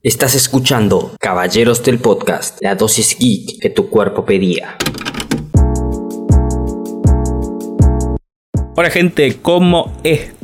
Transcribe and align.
Estás 0.00 0.36
escuchando 0.36 1.10
Caballeros 1.18 1.82
del 1.82 1.98
Podcast, 1.98 2.62
la 2.62 2.76
dosis 2.76 3.18
geek 3.18 3.58
que 3.60 3.68
tu 3.68 3.90
cuerpo 3.90 4.24
pedía. 4.24 4.76
Hola 8.76 8.90
gente, 8.90 9.38
¿cómo 9.42 9.92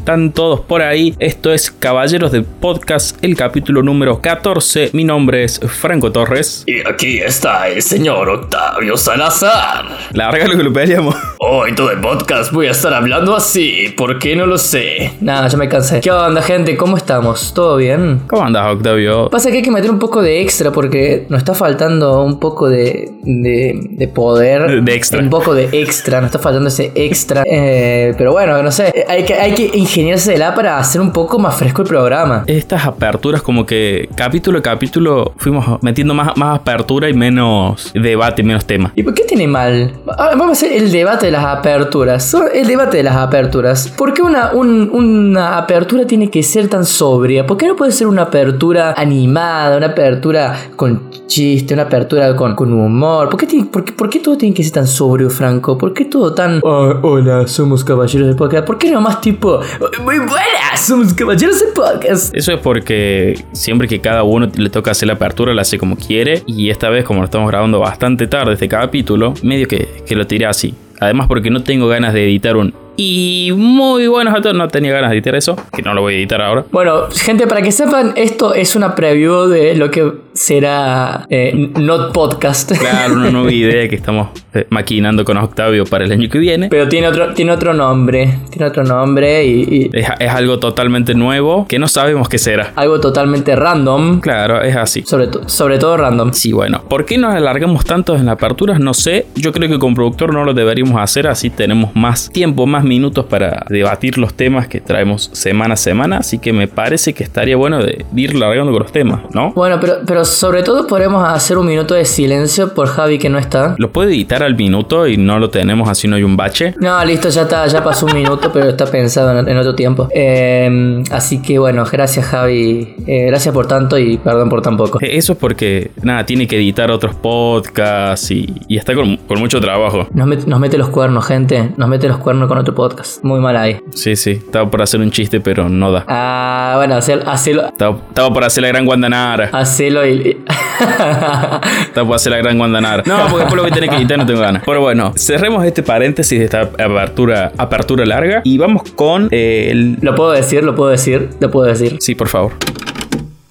están 0.04 0.32
todos 0.32 0.61
por 0.61 0.82
ahí? 0.82 1.14
Esto 1.19 1.51
es 1.51 1.71
Caballeros 1.71 2.30
del 2.30 2.45
Podcast, 2.45 3.16
el 3.25 3.35
capítulo 3.37 3.82
número 3.82 4.21
14. 4.21 4.91
Mi 4.93 5.03
nombre 5.03 5.45
es 5.45 5.59
Franco 5.61 6.12
Torres. 6.12 6.62
Y 6.66 6.86
aquí 6.86 7.21
está 7.21 7.68
el 7.68 7.80
señor 7.80 8.29
Octavio 8.29 8.98
Salazar. 8.98 9.86
Larga 10.12 10.46
lo 10.46 10.59
que 10.59 10.62
lo 10.62 10.75
peleamos. 10.75 11.17
Hoy 11.39 11.75
todo 11.75 11.90
el 11.90 12.00
podcast 12.00 12.53
voy 12.53 12.67
a 12.67 12.72
estar 12.72 12.93
hablando 12.93 13.35
así, 13.35 13.95
¿por 13.96 14.18
qué 14.18 14.36
no 14.36 14.45
lo 14.45 14.59
sé? 14.59 15.12
Nada, 15.22 15.48
ya 15.48 15.57
me 15.57 15.71
cansé. 15.71 16.00
¿Qué 16.03 16.11
onda, 16.11 16.43
gente? 16.43 16.77
¿Cómo 16.77 16.98
estamos? 16.98 17.55
¿Todo 17.55 17.79
bien? 17.79 18.21
¿Cómo 18.27 18.45
andas, 18.45 18.75
Octavio? 18.75 19.30
Pasa 19.30 19.50
que 19.50 19.57
hay 19.57 19.62
que 19.62 19.71
meter 19.71 19.91
un 19.91 19.98
poco 19.98 20.21
de 20.21 20.43
extra 20.43 20.71
porque 20.71 21.25
nos 21.30 21.39
está 21.39 21.55
faltando 21.55 22.22
un 22.22 22.41
poco 22.41 22.68
de, 22.68 23.11
de, 23.22 23.80
de 23.91 24.08
poder. 24.08 24.82
De 24.82 24.94
extra. 24.94 25.21
Un 25.21 25.30
poco 25.30 25.55
de 25.55 25.71
extra, 25.72 26.21
nos 26.21 26.29
está 26.29 26.39
faltando 26.39 26.68
ese 26.68 26.93
extra. 26.94 27.43
Eh, 27.46 28.14
pero 28.18 28.32
bueno, 28.32 28.63
no 28.63 28.71
sé. 28.71 29.07
Hay 29.08 29.25
que, 29.25 29.32
hay 29.32 29.55
que 29.55 29.71
ingeniársela 29.94 30.54
para 30.54 30.79
hacer 30.79 31.00
un 31.00 31.12
poco 31.12 31.39
más 31.39 31.54
fresco 31.57 31.82
el 31.82 31.89
programa. 31.89 32.42
Estas 32.47 32.84
aperturas, 32.84 33.42
como 33.42 33.64
que 33.64 34.08
capítulo 34.16 34.58
a 34.58 34.62
capítulo 34.62 35.33
fuimos 35.36 35.80
metiendo 35.83 36.14
más, 36.14 36.36
más 36.36 36.58
apertura 36.61 37.08
y 37.08 37.14
menos 37.14 37.92
debate, 37.94 38.42
menos 38.42 38.64
tema. 38.64 38.92
¿Y 38.97 39.02
por 39.05 39.14
qué 39.14 39.22
tiene 39.25 39.47
mal? 39.47 39.92
Ahora 40.19 40.30
vamos 40.36 40.48
a 40.48 40.52
hacer 40.66 40.72
el 40.72 40.91
debate 40.91 41.27
de 41.27 41.33
las 41.33 41.44
aperturas. 41.44 42.34
El 42.52 42.66
debate 42.66 42.97
de 42.97 43.02
las 43.05 43.16
aperturas. 43.16 43.88
¿Por 43.97 44.12
qué 44.12 44.22
una, 44.22 44.52
un- 44.52 44.91
una 44.92 45.58
apertura 45.58 46.06
tiene 46.06 46.28
que 46.30 46.42
ser 46.42 46.69
tan 46.69 46.84
sobria? 46.84 47.47
¿Por 47.47 47.56
qué 47.56 47.66
no 47.69 47.77
puede 47.77 47.92
ser 47.92 48.06
una 48.08 48.22
apertura 48.22 48.94
animada, 48.97 49.77
una 49.77 49.86
apertura 49.88 50.56
con 50.77 51.14
chiste, 51.27 51.75
una 51.75 51.84
apertura 51.84 52.34
con, 52.37 52.55
con 52.55 52.73
humor? 52.73 53.28
¿Por 53.28 53.39
qué, 53.47 53.64
por, 53.70 53.84
qué, 53.84 53.92
por 53.92 54.11
qué 54.11 54.20
todo 54.20 54.36
tiene 54.36 54.55
que 54.55 54.62
ser 54.62 54.72
tan 54.72 54.86
sobrio, 54.86 55.31
Franco? 55.31 55.77
¿Por 55.78 55.92
qué 55.94 56.05
todo 56.05 56.34
tan... 56.34 56.61
"Ah, 56.64 56.98
hola, 57.03 57.47
somos 57.47 57.84
caballeros 57.84 58.28
del 58.28 58.36
podcast. 58.36 58.66
¿Por 58.66 58.78
qué 58.78 58.91
no 58.91 59.00
más 59.00 59.20
tipo... 59.20 59.61
Muy 60.03 60.19
buenas, 60.19 60.81
somos 60.81 61.14
caballeros 61.14 61.61
del 61.61 61.72
podcast? 61.72 62.34
Eso 62.34 62.53
es 62.53 62.61
porque 62.61 63.44
siempre 63.53 63.89
que 63.89 64.00
cada 64.00 64.22
uno 64.22 64.48
le 64.56 64.70
toca 64.70 64.91
hacer 64.91 65.08
la 65.08 65.14
apertura, 65.14 65.55
la 65.55 65.62
hace 65.62 65.78
como 65.78 65.97
quiere. 65.97 66.42
Y 66.47 66.70
esta 66.70 66.89
vez, 66.91 67.05
como 67.05 67.20
lo 67.20 67.25
estamos 67.27 67.48
grabando 67.50 67.81
bastante 67.81 68.27
tarde 68.27 68.53
este 68.55 68.69
capítulo, 68.69 69.34
medio 69.42 69.66
que, 69.69 70.03
que 70.06 70.14
lo 70.16 70.27
tiré 70.27 70.47
así. 70.47 70.75
Además, 71.00 71.27
porque 71.27 71.50
no 71.50 71.62
tengo 71.62 71.88
ganas 71.88 72.14
de 72.14 72.25
editar 72.25 72.56
un. 72.56 72.75
Y 72.97 73.53
muy 73.56 74.06
buenos 74.06 74.34
a 74.34 74.41
todos. 74.41 74.55
No 74.56 74.69
tenía 74.69 74.92
ganas 74.92 75.11
de 75.11 75.17
editar 75.17 75.34
eso, 75.34 75.56
que 75.75 75.83
no 75.83 75.95
lo 75.95 76.03
voy 76.03 76.14
a 76.14 76.17
editar 76.19 76.41
ahora. 76.41 76.64
Bueno, 76.70 77.09
gente, 77.11 77.47
para 77.47 77.62
que 77.62 77.73
sepan, 77.73 78.12
esto 78.17 78.55
es 78.55 78.77
una 78.77 78.95
preview 78.95 79.47
de 79.47 79.75
lo 79.75 79.91
que 79.91 80.12
será 80.34 81.27
eh, 81.31 81.70
Not 81.78 82.12
Podcast. 82.12 82.72
Claro, 82.78 83.15
una 83.15 83.31
nueva 83.31 83.53
idea 83.53 83.89
que 83.89 83.97
estamos 83.97 84.28
eh, 84.53 84.67
maquinando 84.70 85.25
con 85.25 85.37
Octavio 85.37 85.84
para 85.84 86.05
el 86.05 86.12
año 86.12 86.28
que 86.28 86.39
viene. 86.39 86.69
Pero 86.69 86.89
tiene 86.89 87.09
otro, 87.09 87.34
tiene 87.34 87.53
otro 87.53 87.75
nombre. 87.75 88.39
Tiene 88.50 88.67
otro 88.67 88.84
nombre 88.84 89.45
y, 89.45 89.91
y 89.92 89.98
Es, 89.98 90.06
es 90.19 90.31
algo 90.31 90.59
totalmente 90.59 91.15
nuevo 91.15 91.67
que 91.69 91.78
no 91.78 91.89
sabemos 91.89 92.28
qué 92.28 92.39
será. 92.39 92.72
algo 92.77 93.00
totalmente 93.00 93.56
random. 93.56 94.20
Claro, 94.20 94.62
es 94.62 94.77
así. 94.77 95.03
Sobre, 95.03 95.27
to- 95.28 95.48
sobre 95.48 95.78
todo 95.78 95.97
random. 95.97 96.33
Sí, 96.33 96.53
bueno, 96.53 96.83
¿por 96.89 97.05
qué 97.05 97.19
nos 97.19 97.34
alargamos 97.34 97.84
tanto 97.84 98.15
en 98.15 98.27
las 98.27 98.34
aperturas? 98.34 98.78
No 98.81 98.95
sé, 98.95 99.27
yo 99.34 99.53
creo 99.53 99.69
que 99.69 99.78
con 99.78 99.95
productor 99.95 100.33
no 100.33 100.45
lo 100.45 100.55
deberíamos 100.55 101.00
hacer, 101.00 101.27
así 101.27 101.50
tenemos 101.50 101.95
más 101.97 102.31
tiempo, 102.31 102.67
más 102.67 102.83
minutos 102.84 103.24
para 103.27 103.64
debatir 103.68 104.18
los 104.18 104.34
temas 104.34 104.68
que 104.68 104.80
traemos 104.80 105.30
semana 105.32 105.74
a 105.74 105.77
semana, 105.77 106.18
así 106.18 106.38
que 106.38 106.52
me 106.52 106.68
parece 106.68 107.12
que 107.14 107.24
estaría 107.24 107.56
bueno 107.56 107.82
de, 107.82 108.04
ir 108.14 108.34
largando 108.34 108.72
con 108.72 108.82
los 108.82 108.92
temas, 108.92 109.20
¿no? 109.32 109.52
Bueno, 109.52 109.78
pero, 109.80 109.94
pero 110.06 110.24
sobre 110.24 110.62
todo 110.62 110.86
podremos 110.86 111.26
hacer 111.28 111.58
un 111.58 111.66
minuto 111.66 111.94
de 111.94 112.04
silencio 112.04 112.74
por 112.74 112.86
Javi 112.88 113.18
que 113.18 113.28
no 113.28 113.38
está. 113.38 113.74
Lo 113.78 113.91
puede 113.91 114.10
editar 114.14 114.42
al 114.42 114.54
minuto 114.56 115.06
y 115.06 115.16
no 115.16 115.38
lo 115.38 115.50
tenemos 115.50 115.88
así 115.88 116.06
no 116.08 116.16
hay 116.16 116.22
un 116.22 116.36
bache. 116.36 116.74
No, 116.78 117.02
listo, 117.04 117.28
ya 117.28 117.42
está, 117.42 117.66
ya 117.66 117.82
pasó 117.82 118.06
un 118.06 118.14
minuto, 118.14 118.50
pero 118.53 118.69
está 118.69 118.86
pensado 118.86 119.38
en, 119.38 119.48
en 119.48 119.56
otro 119.56 119.75
tiempo. 119.75 120.09
Eh, 120.14 121.03
así 121.10 121.41
que 121.42 121.59
bueno, 121.59 121.84
gracias 121.91 122.26
Javi. 122.26 122.94
Eh, 123.06 123.26
gracias 123.26 123.53
por 123.54 123.66
tanto 123.66 123.98
y 123.98 124.19
perdón 124.19 124.48
por 124.48 124.62
tan 124.62 124.76
poco. 124.76 124.98
Eh, 125.03 125.16
Eso 125.16 125.32
es 125.34 125.38
porque, 125.38 125.91
nada, 126.03 126.25
tiene 126.26 126.47
que 126.47 126.56
editar 126.56 126.91
otros 126.91 127.14
podcasts 127.14 128.30
y, 128.30 128.54
y 128.69 128.76
está 128.76 128.94
con, 128.94 129.16
con 129.19 129.38
mucho 129.41 129.60
trabajo. 129.60 130.06
Nos, 130.12 130.26
met- 130.28 130.44
nos 130.47 130.60
mete 130.60 130.78
los 130.78 130.88
cuernos, 130.88 131.26
gente. 131.26 131.70
Nos 131.76 131.88
mete 131.88 132.09
los 132.09 132.19
cuernos 132.19 132.48
con 132.48 132.59
otro 132.59 132.73
podcast. 132.74 133.22
Muy 133.24 133.40
mal 133.40 133.56
ahí. 133.56 133.80
Sí, 133.92 134.16
sí, 134.16 134.32
estaba 134.32 134.70
por 134.70 134.82
hacer 134.82 135.00
un 135.00 135.10
chiste, 135.10 135.40
pero 135.40 135.68
no 135.68 135.92
da. 135.92 136.04
Ah, 136.08 136.74
bueno, 136.76 136.96
hacelo, 136.96 137.66
Estaba, 137.68 137.96
estaba 138.08 138.32
por 138.32 138.44
hacer 138.44 138.62
la 138.62 138.68
gran 138.68 138.84
Guandanara. 138.84 139.50
hacelo 139.52 140.06
y... 140.06 140.36
Estaba 140.78 142.06
por 142.06 142.16
hacer 142.16 142.32
la 142.32 142.38
gran 142.38 142.58
Guandanara. 142.58 143.02
No, 143.06 143.16
porque 143.28 143.36
después 143.38 143.54
lo 143.54 143.62
voy 143.62 143.70
a 143.70 143.74
tener 143.74 143.90
que 143.90 143.96
editar, 143.96 144.18
no 144.18 144.26
tengo 144.26 144.40
ganas. 144.40 144.62
Pero 144.64 144.80
bueno, 144.80 145.12
cerremos 145.16 145.64
este 145.64 145.82
paréntesis 145.82 146.38
de 146.38 146.44
esta 146.44 146.62
apertura, 146.62 147.52
apertura 147.56 148.04
larga 148.04 148.40
y 148.44 148.58
vamos 148.58 148.82
con 148.94 149.28
el... 149.30 149.98
lo 150.00 150.14
puedo 150.14 150.32
decir, 150.32 150.64
lo 150.64 150.74
puedo 150.74 150.91
decir, 150.91 151.30
lo 151.41 151.50
puedo 151.50 151.66
decir. 151.66 151.96
Sí, 152.00 152.14
por 152.14 152.28
favor. 152.28 152.52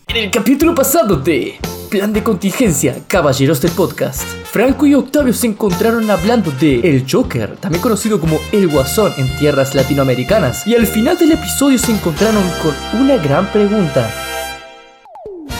En 0.09 0.17
el 0.25 0.31
capítulo 0.31 0.75
pasado 0.75 1.16
de 1.16 1.55
Plan 1.94 2.12
de 2.12 2.24
Contingencia, 2.24 2.96
Caballeros 3.08 3.62
del 3.62 3.70
Podcast, 3.70 4.24
Franco 4.46 4.88
y 4.88 4.96
Octavio 4.96 5.31
se 5.31 5.46
encontraron 5.46 6.09
hablando 6.09 6.50
de 6.50 6.80
El 6.80 7.06
Joker, 7.08 7.56
también 7.58 7.84
conocido 7.84 8.20
como 8.20 8.40
El 8.52 8.68
Guasón 8.68 9.14
en 9.18 9.28
tierras 9.38 9.76
latinoamericanas, 9.76 10.66
y 10.66 10.74
al 10.74 10.88
final 10.88 11.20
del 11.20 11.34
episodio 11.34 11.78
se 11.78 11.92
encontraron 11.92 12.42
con 12.64 13.00
una 13.00 13.18
gran 13.18 13.46
pregunta. 13.52 14.12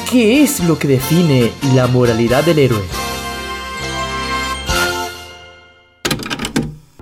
¿Qué 0.10 0.42
es 0.42 0.62
lo 0.62 0.80
que 0.80 0.88
define 0.88 1.52
la 1.76 1.86
moralidad 1.86 2.44
del 2.44 2.58
héroe? 2.58 2.82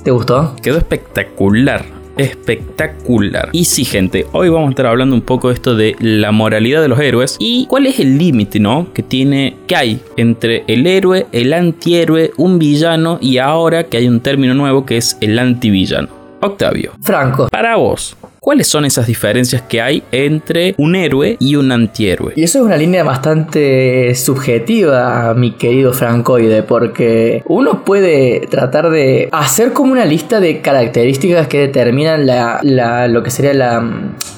¿Te 0.04 0.12
gustó? 0.12 0.58
Quedó 0.62 0.78
espectacular. 0.78 2.01
Espectacular. 2.18 3.50
Y 3.52 3.66
sí, 3.66 3.86
gente, 3.86 4.26
hoy 4.32 4.50
vamos 4.50 4.68
a 4.68 4.70
estar 4.72 4.86
hablando 4.86 5.16
un 5.16 5.22
poco 5.22 5.50
de 5.50 5.54
esto 5.54 5.76
de 5.76 5.96
la 6.00 6.32
moralidad 6.32 6.82
de 6.82 6.88
los 6.88 7.00
héroes 7.00 7.38
y 7.40 7.66
cuál 7.68 7.88
es 7.88 8.00
el 8.00 8.18
límite, 8.18 8.60
¿no? 8.60 8.94
Que 8.94 9.04
tiene, 9.04 9.58
que 9.68 9.76
hay 9.76 10.02
entre 10.18 10.64
el 10.68 10.88
héroe, 10.88 11.28
el 11.32 11.54
antihéroe, 11.54 12.32
un 12.38 12.60
villano 12.60 13.18
y 13.22 13.38
ahora 13.38 13.86
que 13.86 13.98
hay 13.98 14.08
un 14.08 14.20
término 14.20 14.54
nuevo 14.54 14.86
que 14.86 14.98
es 14.98 15.18
el 15.22 15.40
antivillano. 15.40 16.10
Octavio, 16.44 16.94
Franco. 17.04 17.48
para 17.52 17.76
vos, 17.76 18.18
¿cuáles 18.44 18.68
son 18.68 18.86
esas 18.86 19.06
diferencias 19.06 19.62
que 19.62 19.80
hay 19.82 20.02
entre 20.12 20.74
un 20.80 20.96
héroe 20.96 21.38
y 21.40 21.56
un 21.56 21.72
antihéroe? 21.72 22.34
Y 22.36 22.44
eso 22.44 22.58
es 22.60 22.66
una 22.66 22.76
línea 22.76 23.04
bastante 23.04 24.16
subjetiva, 24.16 25.34
mi 25.36 25.52
querido 25.52 25.94
Francoide, 25.94 26.64
porque 26.64 27.44
uno 27.46 27.86
puede 27.86 28.48
tratar 28.50 28.90
de 28.90 29.30
hacer 29.32 29.74
como 29.74 29.92
una 29.92 30.06
lista 30.06 30.40
de 30.40 30.60
características 30.62 31.48
que 31.48 31.60
determinan 31.60 32.26
la, 32.26 32.60
la- 32.64 33.08
lo 33.08 33.22
que 33.22 33.30
sería 33.30 33.54
la, 33.54 33.88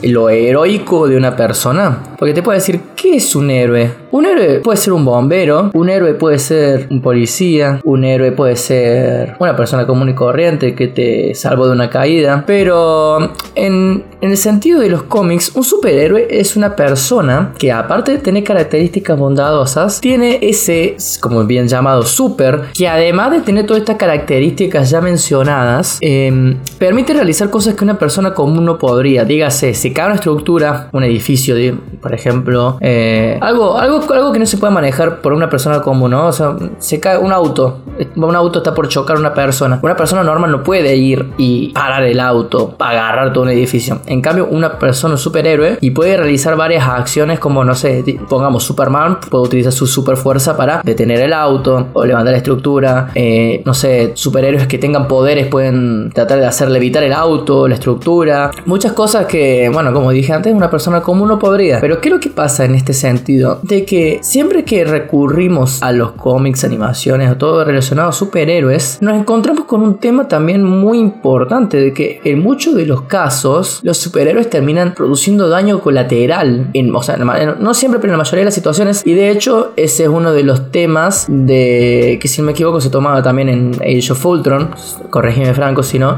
lo 0.03 0.29
heroico 0.29 1.07
de 1.07 1.15
una 1.15 1.35
persona. 1.37 1.97
Porque 2.19 2.33
te 2.33 2.43
puede 2.43 2.59
decir, 2.59 2.81
¿qué 2.95 3.15
es 3.15 3.35
un 3.35 3.49
héroe? 3.49 4.02
Un 4.13 4.27
héroe 4.27 4.59
puede 4.59 4.77
ser 4.77 4.93
un 4.93 5.03
bombero, 5.05 5.71
un 5.73 5.89
héroe 5.89 6.13
puede 6.13 6.37
ser 6.37 6.85
un 6.91 7.01
policía, 7.01 7.81
un 7.83 8.03
héroe 8.03 8.31
puede 8.31 8.55
ser 8.55 9.35
una 9.39 9.55
persona 9.55 9.87
común 9.87 10.07
y 10.09 10.13
corriente 10.13 10.75
que 10.75 10.87
te 10.87 11.33
salvó 11.33 11.65
de 11.65 11.71
una 11.71 11.89
caída. 11.89 12.43
Pero 12.45 13.31
en, 13.55 14.03
en 14.21 14.29
el 14.29 14.37
sentido 14.37 14.81
de 14.81 14.89
los 14.89 15.01
cómics, 15.01 15.55
un 15.55 15.63
superhéroe 15.63 16.27
es 16.29 16.55
una 16.55 16.75
persona 16.75 17.53
que 17.57 17.71
aparte 17.71 18.11
de 18.11 18.17
tener 18.19 18.43
características 18.43 19.17
bondadosas, 19.17 19.99
tiene 19.99 20.37
ese, 20.43 20.95
como 21.19 21.43
bien 21.45 21.67
llamado, 21.67 22.03
super, 22.03 22.65
que 22.75 22.87
además 22.87 23.31
de 23.31 23.41
tener 23.41 23.65
todas 23.65 23.81
estas 23.81 23.95
características 23.97 24.91
ya 24.91 25.01
mencionadas, 25.01 25.97
eh, 26.01 26.55
permite 26.77 27.13
realizar 27.15 27.49
cosas 27.49 27.73
que 27.73 27.83
una 27.83 27.97
persona 27.97 28.35
común 28.35 28.63
no 28.63 28.77
podría. 28.77 29.25
Dígase, 29.25 29.73
se 29.73 29.91
cae 29.91 30.05
una 30.05 30.15
estructura, 30.15 30.89
un 30.91 31.03
edificio, 31.03 31.55
di- 31.55 31.71
por 31.99 32.13
ejemplo, 32.13 32.77
eh, 32.79 33.39
algo, 33.41 33.75
algo, 33.79 34.02
algo 34.11 34.31
que 34.31 34.39
no 34.39 34.45
se 34.45 34.57
puede 34.57 34.73
manejar 34.73 35.21
por 35.21 35.33
una 35.33 35.49
persona 35.49 35.81
común, 35.81 36.11
¿no? 36.11 36.27
O 36.27 36.33
sea, 36.33 36.55
se 36.79 36.99
cae 36.99 37.17
un 37.17 37.31
auto, 37.31 37.79
un 38.15 38.35
auto 38.35 38.59
está 38.59 38.73
por 38.73 38.87
chocar 38.87 39.17
a 39.17 39.19
una 39.19 39.33
persona. 39.33 39.79
Una 39.81 39.95
persona 39.95 40.23
normal 40.23 40.51
no 40.51 40.63
puede 40.63 40.95
ir 40.95 41.31
y 41.37 41.69
parar 41.69 42.03
el 42.03 42.19
auto, 42.19 42.75
agarrar 42.79 43.33
todo 43.33 43.43
un 43.43 43.49
edificio. 43.49 44.01
En 44.05 44.21
cambio, 44.21 44.47
una 44.49 44.79
persona, 44.79 45.17
superhéroe, 45.17 45.77
y 45.81 45.91
puede 45.91 46.17
realizar 46.17 46.55
varias 46.55 46.87
acciones 46.87 47.39
como, 47.39 47.63
no 47.63 47.75
sé, 47.75 48.03
pongamos 48.29 48.63
Superman, 48.63 49.19
puede 49.29 49.43
utilizar 49.45 49.71
su 49.71 49.87
super 49.87 50.17
fuerza 50.17 50.55
para 50.57 50.81
detener 50.83 51.19
el 51.21 51.33
auto 51.33 51.87
o 51.93 52.05
levantar 52.05 52.31
la 52.31 52.37
estructura. 52.37 53.09
Eh, 53.15 53.61
no 53.65 53.73
sé, 53.73 54.11
superhéroes 54.15 54.67
que 54.67 54.77
tengan 54.77 55.07
poderes 55.07 55.47
pueden 55.47 56.11
tratar 56.11 56.39
de 56.39 56.45
hacer 56.45 56.69
levitar 56.69 57.03
el 57.03 57.13
auto, 57.13 57.67
la 57.67 57.75
estructura. 57.75 58.51
Muchas 58.65 58.93
cosas 58.93 59.25
que, 59.25 59.69
bueno, 59.71 59.93
como 59.93 60.11
dije 60.11 60.33
antes, 60.33 60.53
una 60.53 60.69
persona 60.69 61.01
común 61.01 61.27
no 61.27 61.39
podría. 61.39 61.79
Pero 61.79 62.01
¿qué 62.01 62.09
es 62.09 62.13
lo 62.13 62.19
que 62.19 62.29
pasa 62.29 62.65
en 62.65 62.75
este 62.75 62.93
sentido? 62.93 63.59
De 63.63 63.85
que 63.85 64.19
siempre 64.21 64.63
que 64.63 64.83
recurrimos 64.83 65.81
a 65.81 65.91
los 65.91 66.11
cómics, 66.13 66.63
animaciones 66.63 67.31
o 67.31 67.37
todo 67.37 67.63
relacionado 67.63 67.82
a 67.91 68.11
superhéroes, 68.11 68.99
nos 69.01 69.15
encontramos 69.15 69.65
con 69.65 69.81
un 69.81 69.97
tema 69.97 70.27
también 70.27 70.63
muy 70.63 70.99
importante 70.99 71.77
de 71.77 71.93
que 71.93 72.21
en 72.23 72.41
muchos 72.41 72.75
de 72.75 72.85
los 72.85 73.03
casos 73.03 73.79
los 73.83 73.97
superhéroes 73.97 74.49
terminan 74.49 74.93
produciendo 74.93 75.49
daño 75.49 75.81
colateral, 75.81 76.69
en, 76.73 76.95
o 76.95 77.03
sea, 77.03 77.17
no 77.17 77.73
siempre, 77.73 77.99
pero 77.99 78.13
en 78.13 78.17
la 78.17 78.23
mayoría 78.23 78.41
de 78.41 78.45
las 78.45 78.53
situaciones, 78.53 79.03
y 79.05 79.13
de 79.13 79.29
hecho 79.29 79.73
ese 79.75 80.03
es 80.03 80.09
uno 80.09 80.31
de 80.31 80.43
los 80.43 80.71
temas 80.71 81.25
de 81.29 82.17
que 82.21 82.27
si 82.27 82.41
no 82.41 82.47
me 82.47 82.51
equivoco 82.53 82.81
se 82.81 82.89
tomaba 82.89 83.21
también 83.21 83.49
en 83.49 83.75
Age 83.75 84.11
of 84.11 84.25
Ultron, 84.25 84.69
corregime 85.09 85.53
Franco 85.53 85.83
si 85.83 85.99
no, 85.99 86.17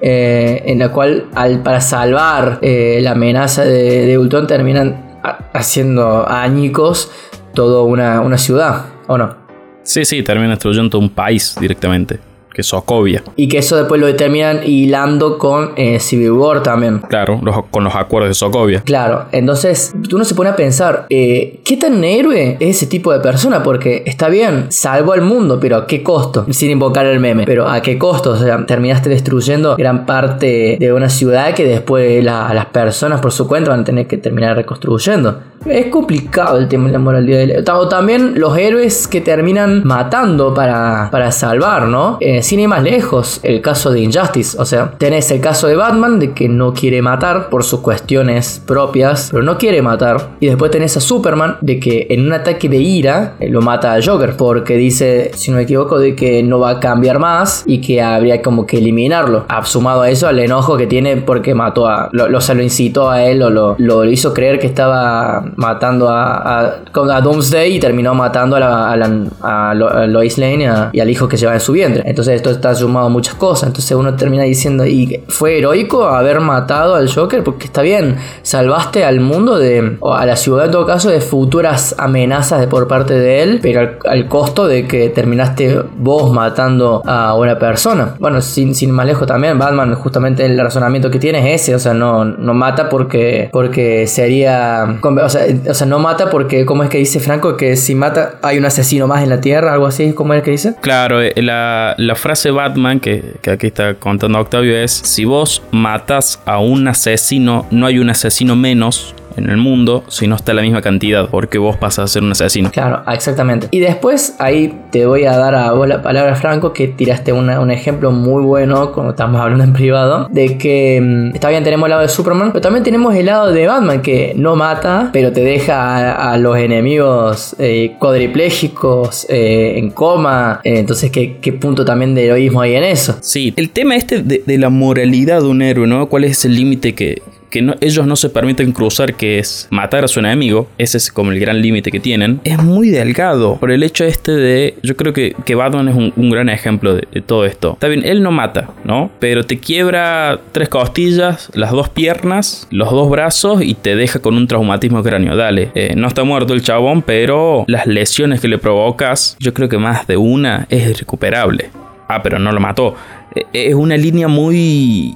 eh, 0.00 0.62
en 0.66 0.78
la 0.78 0.90
cual 0.90 1.26
al, 1.34 1.62
para 1.62 1.80
salvar 1.80 2.58
eh, 2.62 2.98
la 3.02 3.12
amenaza 3.12 3.64
de, 3.64 4.06
de, 4.06 4.18
Ultron 4.18 4.46
terminan 4.46 5.20
haciendo 5.52 6.28
añicos 6.28 7.10
toda 7.54 7.82
una, 7.82 8.20
una 8.20 8.36
ciudad, 8.36 8.86
¿o 9.06 9.16
no? 9.16 9.43
Sí, 9.84 10.04
sí, 10.04 10.22
termina 10.22 10.50
destruyendo 10.50 10.98
un 10.98 11.10
país 11.10 11.56
directamente 11.60 12.18
que 12.54 12.62
es 12.62 12.68
Sokovia. 12.68 13.22
Y 13.36 13.48
que 13.48 13.58
eso 13.58 13.76
después 13.76 14.00
lo 14.00 14.06
determinan 14.06 14.60
hilando 14.64 15.36
con 15.36 15.72
eh, 15.76 15.98
Civil 15.98 16.30
War 16.30 16.62
también. 16.62 17.00
Claro, 17.00 17.40
con 17.70 17.84
los 17.84 17.94
acuerdos 17.94 18.30
de 18.30 18.34
Sokovia. 18.34 18.80
Claro, 18.82 19.26
entonces 19.32 19.92
uno 20.12 20.24
se 20.24 20.34
pone 20.34 20.50
a 20.50 20.56
pensar, 20.56 21.06
eh, 21.10 21.60
¿qué 21.64 21.76
tan 21.76 22.02
héroe 22.04 22.56
es 22.60 22.76
ese 22.76 22.86
tipo 22.86 23.12
de 23.12 23.18
persona? 23.18 23.62
Porque 23.62 24.04
está 24.06 24.28
bien, 24.28 24.66
salvo 24.70 25.12
al 25.12 25.22
mundo, 25.22 25.58
pero 25.60 25.76
¿a 25.76 25.86
qué 25.86 26.02
costo? 26.02 26.46
Sin 26.50 26.70
invocar 26.70 27.04
el 27.06 27.18
meme, 27.18 27.44
pero 27.44 27.68
¿a 27.68 27.82
qué 27.82 27.98
costo? 27.98 28.30
O 28.30 28.36
sea, 28.36 28.64
terminaste 28.64 29.10
destruyendo 29.10 29.76
gran 29.76 30.06
parte 30.06 30.76
de 30.78 30.92
una 30.92 31.08
ciudad 31.08 31.54
que 31.54 31.64
después 31.64 32.24
las 32.24 32.66
personas 32.66 33.20
por 33.20 33.32
su 33.32 33.48
cuenta 33.48 33.70
van 33.70 33.80
a 33.80 33.84
tener 33.84 34.06
que 34.06 34.16
terminar 34.16 34.56
reconstruyendo. 34.56 35.40
Es 35.66 35.86
complicado 35.86 36.58
el 36.58 36.68
tema 36.68 36.86
de 36.86 36.92
la 36.92 36.98
moralidad. 36.98 37.68
O 37.76 37.88
también 37.88 38.38
los 38.38 38.56
héroes 38.56 39.08
que 39.08 39.20
terminan 39.20 39.82
matando 39.84 40.54
para, 40.54 41.08
para 41.10 41.32
salvar, 41.32 41.88
¿no? 41.88 42.18
Eh, 42.20 42.42
sin 42.42 42.60
ir 42.60 42.68
más 42.68 42.82
lejos, 42.82 43.40
el 43.42 43.60
caso 43.60 43.90
de 43.90 44.00
Injustice. 44.00 44.56
O 44.60 44.64
sea, 44.64 44.92
tenés 44.98 45.30
el 45.30 45.40
caso 45.40 45.66
de 45.66 45.76
Batman 45.76 46.18
de 46.18 46.32
que 46.32 46.48
no 46.48 46.72
quiere 46.72 47.02
matar 47.02 47.48
por 47.48 47.64
sus 47.64 47.80
cuestiones 47.80 48.62
propias, 48.66 49.30
pero 49.32 49.42
no 49.42 49.58
quiere 49.58 49.82
matar. 49.82 50.30
Y 50.40 50.46
después 50.46 50.70
tenés 50.70 50.96
a 50.96 51.00
Superman 51.00 51.56
de 51.60 51.80
que 51.80 52.06
en 52.10 52.26
un 52.26 52.32
ataque 52.32 52.68
de 52.68 52.76
ira 52.76 53.34
eh, 53.40 53.48
lo 53.48 53.60
mata 53.60 53.94
a 53.94 54.02
Joker 54.02 54.36
porque 54.36 54.76
dice, 54.76 55.30
si 55.34 55.50
no 55.50 55.56
me 55.56 55.64
equivoco, 55.64 55.98
de 55.98 56.14
que 56.14 56.42
no 56.42 56.58
va 56.58 56.70
a 56.70 56.80
cambiar 56.80 57.18
más 57.18 57.64
y 57.66 57.80
que 57.80 58.02
habría 58.02 58.42
como 58.42 58.66
que 58.66 58.78
eliminarlo. 58.78 59.46
Sumado 59.64 60.02
a 60.02 60.10
eso 60.10 60.28
al 60.28 60.38
enojo 60.38 60.76
que 60.76 60.86
tiene 60.86 61.16
porque 61.16 61.54
mató 61.54 61.86
a. 61.86 62.08
Lo, 62.12 62.28
lo, 62.28 62.40
se 62.40 62.54
lo 62.54 62.62
incitó 62.62 63.10
a 63.10 63.24
él 63.24 63.42
o 63.42 63.50
lo, 63.50 63.76
lo 63.78 64.04
hizo 64.04 64.34
creer 64.34 64.58
que 64.58 64.66
estaba 64.66 65.44
matando 65.56 66.08
a, 66.08 66.60
a, 66.66 67.20
Doomsday 67.20 67.76
y 67.76 67.80
terminó 67.80 68.14
matando 68.14 68.56
a, 68.56 68.60
la, 68.60 69.08
a, 69.42 69.74
Lois 69.74 70.38
Lane 70.38 70.90
y, 70.92 71.00
al 71.00 71.10
hijo 71.10 71.28
que 71.28 71.36
lleva 71.36 71.54
en 71.54 71.60
su 71.60 71.72
vientre. 71.72 72.02
Entonces 72.06 72.34
esto 72.36 72.50
está 72.50 72.74
sumado 72.74 73.06
a 73.06 73.08
muchas 73.08 73.34
cosas. 73.34 73.68
Entonces 73.68 73.92
uno 73.96 74.14
termina 74.14 74.44
diciendo, 74.44 74.86
¿y 74.86 75.22
fue 75.28 75.58
heroico 75.58 76.06
haber 76.06 76.40
matado 76.40 76.94
al 76.94 77.12
Joker? 77.12 77.42
Porque 77.42 77.66
está 77.66 77.82
bien, 77.82 78.16
salvaste 78.42 79.04
al 79.04 79.20
mundo 79.20 79.58
de, 79.58 79.96
o 80.00 80.14
a 80.14 80.26
la 80.26 80.36
ciudad 80.36 80.66
en 80.66 80.70
todo 80.70 80.86
caso, 80.86 81.10
de 81.10 81.20
futuras 81.20 81.94
amenazas 81.98 82.60
de 82.60 82.68
por 82.68 82.88
parte 82.88 83.14
de 83.14 83.42
él, 83.42 83.60
pero 83.62 83.98
al, 84.04 84.28
costo 84.28 84.66
de 84.66 84.86
que 84.86 85.10
terminaste 85.10 85.82
vos 85.96 86.32
matando 86.32 87.02
a 87.04 87.34
una 87.34 87.58
persona. 87.58 88.14
Bueno, 88.18 88.40
sin, 88.40 88.74
sin 88.74 88.90
más 88.90 89.06
lejos 89.06 89.26
también, 89.26 89.58
Batman 89.58 89.94
justamente 89.94 90.44
el 90.44 90.58
razonamiento 90.58 91.10
que 91.10 91.18
tiene 91.18 91.54
es 91.54 91.62
ese, 91.62 91.74
o 91.74 91.78
sea, 91.78 91.94
no, 91.94 92.24
no 92.24 92.54
mata 92.54 92.88
porque, 92.88 93.48
porque 93.52 94.06
sería... 94.06 94.98
O 95.02 95.28
sea, 95.28 95.43
o 95.68 95.74
sea, 95.74 95.86
no 95.86 95.98
mata 95.98 96.30
porque, 96.30 96.64
¿cómo 96.64 96.82
es 96.82 96.90
que 96.90 96.98
dice 96.98 97.20
Franco? 97.20 97.56
Que 97.56 97.76
si 97.76 97.94
mata 97.94 98.38
hay 98.42 98.58
un 98.58 98.64
asesino 98.64 99.06
más 99.06 99.22
en 99.22 99.30
la 99.30 99.40
Tierra, 99.40 99.72
algo 99.72 99.86
así, 99.86 100.12
¿cómo 100.12 100.34
es 100.34 100.42
que 100.42 100.50
dice? 100.50 100.74
Claro, 100.80 101.20
eh, 101.20 101.32
la, 101.36 101.94
la 101.98 102.14
frase 102.14 102.50
Batman 102.50 103.00
que, 103.00 103.34
que, 103.42 103.50
aquí 103.50 103.68
está 103.68 103.94
contando 103.94 104.38
Octavio 104.38 104.76
es, 104.76 104.92
si 104.92 105.24
vos 105.24 105.62
matas 105.70 106.40
a 106.44 106.58
un 106.58 106.88
asesino, 106.88 107.66
no 107.70 107.86
hay 107.86 107.98
un 107.98 108.10
asesino 108.10 108.56
menos 108.56 109.14
en 109.36 109.50
el 109.50 109.56
mundo 109.56 110.04
si 110.08 110.26
no 110.26 110.36
está 110.36 110.54
la 110.54 110.62
misma 110.62 110.82
cantidad, 110.82 111.28
porque 111.28 111.58
vos 111.58 111.76
pasas 111.76 112.04
a 112.04 112.08
ser 112.08 112.22
un 112.22 112.32
asesino. 112.32 112.70
Claro, 112.70 113.02
exactamente. 113.12 113.68
Y 113.70 113.80
después 113.80 114.36
ahí 114.38 114.74
te 114.90 115.06
voy 115.06 115.24
a 115.24 115.36
dar 115.36 115.54
a 115.54 115.72
vos 115.72 115.88
la 115.88 116.02
palabra, 116.02 116.34
Franco, 116.34 116.72
que 116.72 116.88
tiraste 116.88 117.32
un 117.32 117.70
ejemplo 117.70 118.10
muy 118.10 118.42
bueno, 118.42 118.92
como 118.92 119.10
estamos 119.10 119.40
hablando 119.40 119.64
en 119.64 119.72
privado, 119.72 120.28
de 120.30 120.58
que 120.58 121.00
mm, 121.00 121.34
está 121.34 121.48
bien, 121.50 121.64
tenemos 121.64 121.86
el 121.86 121.90
lado 121.90 122.02
de 122.02 122.08
Superman, 122.08 122.50
pero 122.52 122.60
también 122.60 122.84
tenemos 122.84 123.14
el 123.14 123.26
lado 123.26 123.52
de 123.52 123.66
Batman, 123.66 124.02
que 124.02 124.32
no 124.36 124.56
mata, 124.56 125.10
pero 125.12 125.32
te 125.32 125.42
deja 125.42 126.30
a, 126.32 126.36
los 126.38 126.56
enemigos 126.58 127.54
eh, 127.58 127.96
cuadriplégicos 127.98 129.26
eh, 129.28 129.78
en 129.78 129.90
coma. 129.90 130.60
Eh, 130.64 130.78
entonces, 130.78 131.10
¿qué, 131.10 131.38
¿qué, 131.38 131.52
punto 131.52 131.84
también 131.84 132.14
de 132.14 132.26
heroísmo 132.26 132.60
hay 132.60 132.74
en 132.74 132.84
eso? 132.84 133.16
Sí, 133.20 133.52
el 133.56 133.70
tema 133.70 133.96
este 133.96 134.22
de, 134.22 134.42
de 134.44 134.58
la 134.58 134.68
moralidad 134.68 135.40
de 135.40 135.48
un 135.48 135.62
héroe, 135.62 135.86
¿no? 135.86 136.08
¿Cuál 136.08 136.24
es 136.24 136.44
el 136.44 136.54
límite 136.56 136.94
que, 136.94 137.22
que 137.54 137.76
ellos 137.80 138.04
no 138.04 138.16
se 138.16 138.30
permiten 138.30 138.72
cruzar, 138.72 139.14
que 139.14 139.38
es 139.38 139.68
matar 139.70 140.02
a 140.02 140.08
su 140.08 140.18
enemigo, 140.18 140.66
ese 140.76 140.96
es 140.96 141.12
como 141.12 141.30
el 141.30 141.38
gran 141.38 141.62
límite 141.62 141.92
que 141.92 142.00
tienen, 142.00 142.40
es 142.42 142.60
muy 142.60 142.90
delgado. 142.90 143.58
Por 143.60 143.70
el 143.70 143.84
hecho 143.84 144.04
este 144.04 144.32
de, 144.32 144.74
yo 144.82 144.96
creo 144.96 145.12
que, 145.12 145.36
que 145.44 145.54
Batman 145.54 145.88
es 145.88 145.94
un, 145.94 146.30
gran 146.30 146.48
ejemplo 146.48 146.96
de, 146.96 147.06
todo 147.20 147.46
esto. 147.46 147.74
Está 147.74 147.86
bien, 147.86 148.02
él 148.04 148.24
no 148.24 148.32
mata, 148.32 148.70
¿no? 148.82 149.12
Pero 149.20 149.44
te 149.44 149.60
quiebra 149.60 150.40
tres 150.50 150.68
costillas, 150.68 151.48
las 151.54 151.70
dos 151.70 151.88
piernas, 151.90 152.66
los 152.72 152.90
dos 152.90 153.08
brazos 153.08 153.62
y 153.62 153.74
te 153.74 153.94
deja 153.94 154.18
con 154.18 154.36
un 154.36 154.48
traumatismo 154.48 155.04
cráneo. 155.04 155.36
Dale, 155.36 155.70
eh, 155.76 155.94
no 155.96 156.08
está 156.08 156.24
muerto 156.24 156.54
el 156.54 156.62
chabón, 156.62 157.02
pero 157.02 157.64
las 157.68 157.86
lesiones 157.86 158.40
que 158.40 158.48
le 158.48 158.58
provocas, 158.58 159.36
yo 159.38 159.54
creo 159.54 159.68
que 159.68 159.78
más 159.78 160.08
de 160.08 160.16
una 160.16 160.66
es 160.70 160.98
recuperable. 160.98 161.70
Ah, 162.08 162.20
pero 162.20 162.40
no 162.40 162.50
lo 162.50 162.58
mató. 162.58 162.96
Eh, 163.34 163.44
es 163.52 163.74
una 163.74 163.96
línea 163.96 164.26
muy 164.26 165.14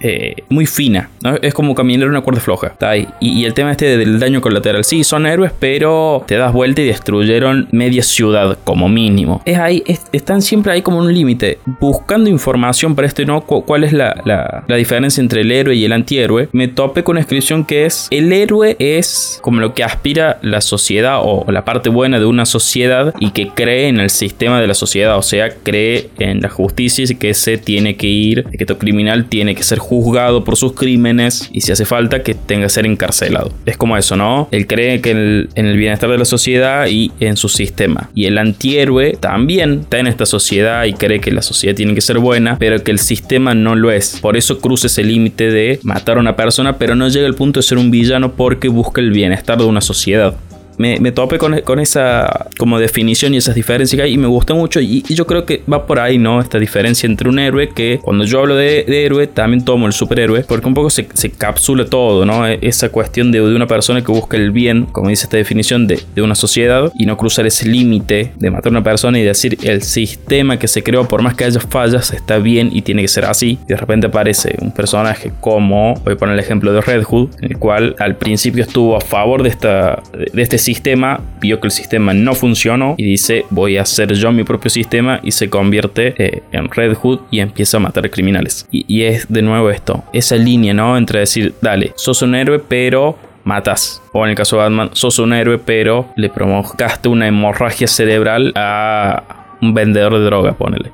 eh, 0.00 0.34
muy 0.48 0.66
fina. 0.66 1.10
Es 1.42 1.54
como 1.54 1.74
caminar 1.74 2.08
una 2.08 2.20
cuerda 2.20 2.40
floja. 2.40 2.68
Está 2.68 2.90
ahí. 2.90 3.08
Y, 3.20 3.44
el 3.44 3.54
tema 3.54 3.72
este 3.72 3.96
del 3.96 4.18
daño 4.18 4.40
colateral. 4.40 4.84
Sí, 4.84 5.04
son 5.04 5.26
héroes, 5.26 5.52
pero 5.58 6.24
te 6.26 6.36
das 6.36 6.52
vuelta 6.52 6.82
y 6.82 6.86
destruyeron 6.86 7.68
media 7.70 8.02
ciudad 8.02 8.58
como 8.64 8.88
mínimo. 8.88 9.42
Es 9.44 9.58
ahí, 9.58 9.82
están 10.12 10.42
siempre 10.42 10.72
ahí 10.72 10.82
como 10.82 10.98
un 10.98 11.12
límite. 11.12 11.58
Buscando 11.80 12.28
información 12.28 12.94
para 12.94 13.08
este 13.08 13.24
no, 13.24 13.42
cuál 13.42 13.84
es 13.84 13.92
la, 13.92 14.20
la, 14.24 14.76
diferencia 14.76 15.20
entre 15.20 15.40
el 15.40 15.52
héroe 15.52 15.74
y 15.74 15.84
el 15.84 15.92
antihéroe. 15.92 16.48
Me 16.52 16.68
topé 16.68 17.02
con 17.02 17.14
una 17.14 17.20
descripción 17.20 17.64
que 17.64 17.86
es, 17.86 18.08
el 18.10 18.32
héroe 18.32 18.76
es 18.78 19.38
como 19.42 19.60
lo 19.60 19.74
que 19.74 19.84
aspira 19.84 20.38
la 20.42 20.60
sociedad 20.60 21.20
o 21.22 21.50
la 21.50 21.64
parte 21.64 21.88
buena 21.88 22.18
de 22.18 22.26
una 22.26 22.44
sociedad 22.44 23.14
y 23.18 23.30
que 23.30 23.48
cree 23.48 23.88
en 23.88 24.00
el 24.00 24.10
sistema 24.10 24.60
de 24.60 24.66
la 24.66 24.74
sociedad. 24.74 25.16
O 25.16 25.22
sea, 25.22 25.50
cree 25.62 26.10
en 26.18 26.40
la 26.42 26.48
justicia 26.48 27.04
y 27.08 27.14
que 27.14 27.34
se 27.34 27.58
tiene 27.58 27.96
que 27.96 28.06
ir, 28.06 28.44
que 28.44 28.66
todo 28.66 28.78
criminal 28.78 29.26
tiene 29.26 29.54
que 29.54 29.62
ser 29.62 29.78
juzgado 29.86 30.44
por 30.44 30.56
sus 30.56 30.72
crímenes 30.72 31.48
y 31.52 31.60
si 31.60 31.72
hace 31.72 31.84
falta 31.84 32.22
que 32.22 32.34
tenga 32.34 32.64
que 32.64 32.70
ser 32.70 32.86
encarcelado. 32.86 33.52
Es 33.64 33.76
como 33.76 33.96
eso, 33.96 34.16
¿no? 34.16 34.48
Él 34.50 34.66
cree 34.66 35.00
que 35.00 35.10
en 35.10 35.66
el 35.66 35.76
bienestar 35.76 36.10
de 36.10 36.18
la 36.18 36.24
sociedad 36.24 36.86
y 36.88 37.12
en 37.20 37.36
su 37.36 37.48
sistema. 37.48 38.10
Y 38.14 38.26
el 38.26 38.38
antihéroe 38.38 39.16
también 39.18 39.80
está 39.80 39.98
en 39.98 40.06
esta 40.06 40.26
sociedad 40.26 40.84
y 40.84 40.92
cree 40.92 41.20
que 41.20 41.30
la 41.30 41.42
sociedad 41.42 41.74
tiene 41.74 41.94
que 41.94 42.00
ser 42.00 42.18
buena, 42.18 42.56
pero 42.58 42.82
que 42.82 42.90
el 42.90 42.98
sistema 42.98 43.54
no 43.54 43.74
lo 43.74 43.90
es. 43.90 44.18
Por 44.20 44.36
eso 44.36 44.58
cruza 44.58 44.88
ese 44.88 45.04
límite 45.04 45.50
de 45.50 45.80
matar 45.82 46.16
a 46.16 46.20
una 46.20 46.36
persona, 46.36 46.78
pero 46.78 46.94
no 46.94 47.08
llega 47.08 47.26
al 47.26 47.34
punto 47.34 47.60
de 47.60 47.64
ser 47.64 47.78
un 47.78 47.90
villano 47.90 48.32
porque 48.32 48.68
busca 48.68 49.00
el 49.00 49.10
bienestar 49.10 49.58
de 49.58 49.64
una 49.64 49.80
sociedad 49.80 50.34
me, 50.78 50.98
me 51.00 51.12
tope 51.12 51.38
con, 51.38 51.60
con, 51.60 51.80
esa 51.80 52.46
como 52.58 52.78
definición 52.78 53.34
y 53.34 53.38
esas 53.38 53.54
diferencias 53.54 53.96
que 53.96 54.02
hay 54.02 54.14
y 54.14 54.18
me 54.18 54.26
gusta 54.26 54.54
mucho 54.54 54.80
y, 54.80 55.02
yo 55.08 55.26
creo 55.26 55.44
que 55.44 55.62
va 55.70 55.86
por 55.86 55.98
ahí, 55.98 56.18
¿no? 56.18 56.40
Esta 56.40 56.58
diferencia 56.58 57.06
entre 57.06 57.28
un 57.28 57.38
héroe 57.38 57.70
que 57.70 58.00
cuando 58.02 58.24
yo 58.24 58.40
hablo 58.40 58.54
de, 58.54 58.84
héroe 58.88 59.26
también 59.26 59.64
tomo 59.64 59.86
el 59.86 59.92
superhéroe 59.92 60.42
porque 60.42 60.66
un 60.66 60.74
poco 60.74 60.90
se, 60.90 61.06
se 61.14 61.30
capsula 61.30 61.86
todo, 61.86 62.26
¿no? 62.26 62.46
E, 62.46 62.58
esa 62.62 62.88
cuestión 62.90 63.32
de, 63.32 63.40
de, 63.40 63.54
una 63.54 63.66
persona 63.66 64.02
que 64.02 64.12
busca 64.12 64.36
el 64.36 64.50
bien, 64.50 64.86
como 64.86 65.08
dice 65.08 65.24
esta 65.24 65.36
definición, 65.36 65.86
de, 65.86 66.00
de 66.14 66.22
una 66.22 66.34
sociedad 66.34 66.92
y 66.98 67.06
no 67.06 67.16
cruzar 67.16 67.46
ese 67.46 67.66
límite 67.68 68.32
de 68.36 68.50
matar 68.50 68.68
a 68.68 68.70
una 68.70 68.82
persona 68.82 69.18
y 69.18 69.22
decir 69.22 69.58
el 69.62 69.82
sistema 69.82 70.58
que 70.58 70.68
se 70.68 70.82
creó, 70.82 71.08
por 71.08 71.22
más 71.22 71.34
que 71.34 71.44
haya 71.44 71.60
fallas, 71.60 72.12
está 72.12 72.38
bien 72.38 72.70
y 72.72 72.82
tiene 72.82 73.02
que 73.02 73.08
ser 73.08 73.24
así. 73.24 73.58
Y 73.64 73.68
de 73.68 73.76
repente 73.76 74.06
aparece 74.08 74.56
un 74.60 74.72
personaje 74.72 75.32
como, 75.40 75.94
voy 76.04 76.14
a 76.14 76.16
poner 76.16 76.34
el 76.34 76.40
ejemplo 76.40 76.72
de 76.72 76.80
Red 76.80 77.04
Hood, 77.04 77.30
en 77.40 77.52
el 77.52 77.58
cual 77.58 77.94
al 77.98 78.16
principio 78.16 78.62
estuvo 78.62 78.96
a 78.96 79.00
favor 79.00 79.42
de, 79.42 79.48
esta, 79.48 80.02
de 80.32 80.42
este 80.42 80.58
sistema, 80.66 81.20
vio 81.40 81.60
que 81.60 81.68
el 81.68 81.70
sistema 81.70 82.12
no 82.12 82.34
funcionó 82.34 82.96
y 82.98 83.04
dice 83.04 83.44
voy 83.50 83.76
a 83.76 83.82
hacer 83.82 84.12
yo 84.14 84.32
mi 84.32 84.42
propio 84.42 84.68
sistema 84.68 85.20
y 85.22 85.30
se 85.30 85.48
convierte 85.48 86.14
eh, 86.18 86.42
en 86.50 86.68
Red 86.68 86.94
Hood 86.94 87.20
y 87.30 87.38
empieza 87.38 87.76
a 87.76 87.80
matar 87.80 88.10
criminales. 88.10 88.66
Y, 88.72 89.02
es 89.02 89.26
de 89.28 89.42
nuevo 89.42 89.70
esto, 89.70 90.02
esa 90.12 90.36
línea, 90.36 90.74
¿no? 90.74 90.96
Entre 90.96 91.20
decir, 91.20 91.54
dale, 91.62 91.92
sos 91.94 92.22
un 92.22 92.34
héroe 92.34 92.58
pero 92.58 93.16
matas. 93.44 94.02
O 94.12 94.24
en 94.24 94.30
el 94.30 94.36
caso 94.36 94.56
de 94.56 94.62
Batman, 94.62 94.90
sos 94.92 95.20
un 95.20 95.32
héroe 95.32 95.58
pero 95.58 96.08
le 96.16 96.28
provocaste 96.28 97.08
una 97.08 97.28
hemorragia 97.28 97.86
cerebral 97.86 98.52
a 98.56 99.46
un 99.62 99.72
vendedor 99.72 100.14
de 100.14 100.24
droga, 100.24 100.52
ponele. 100.54 100.90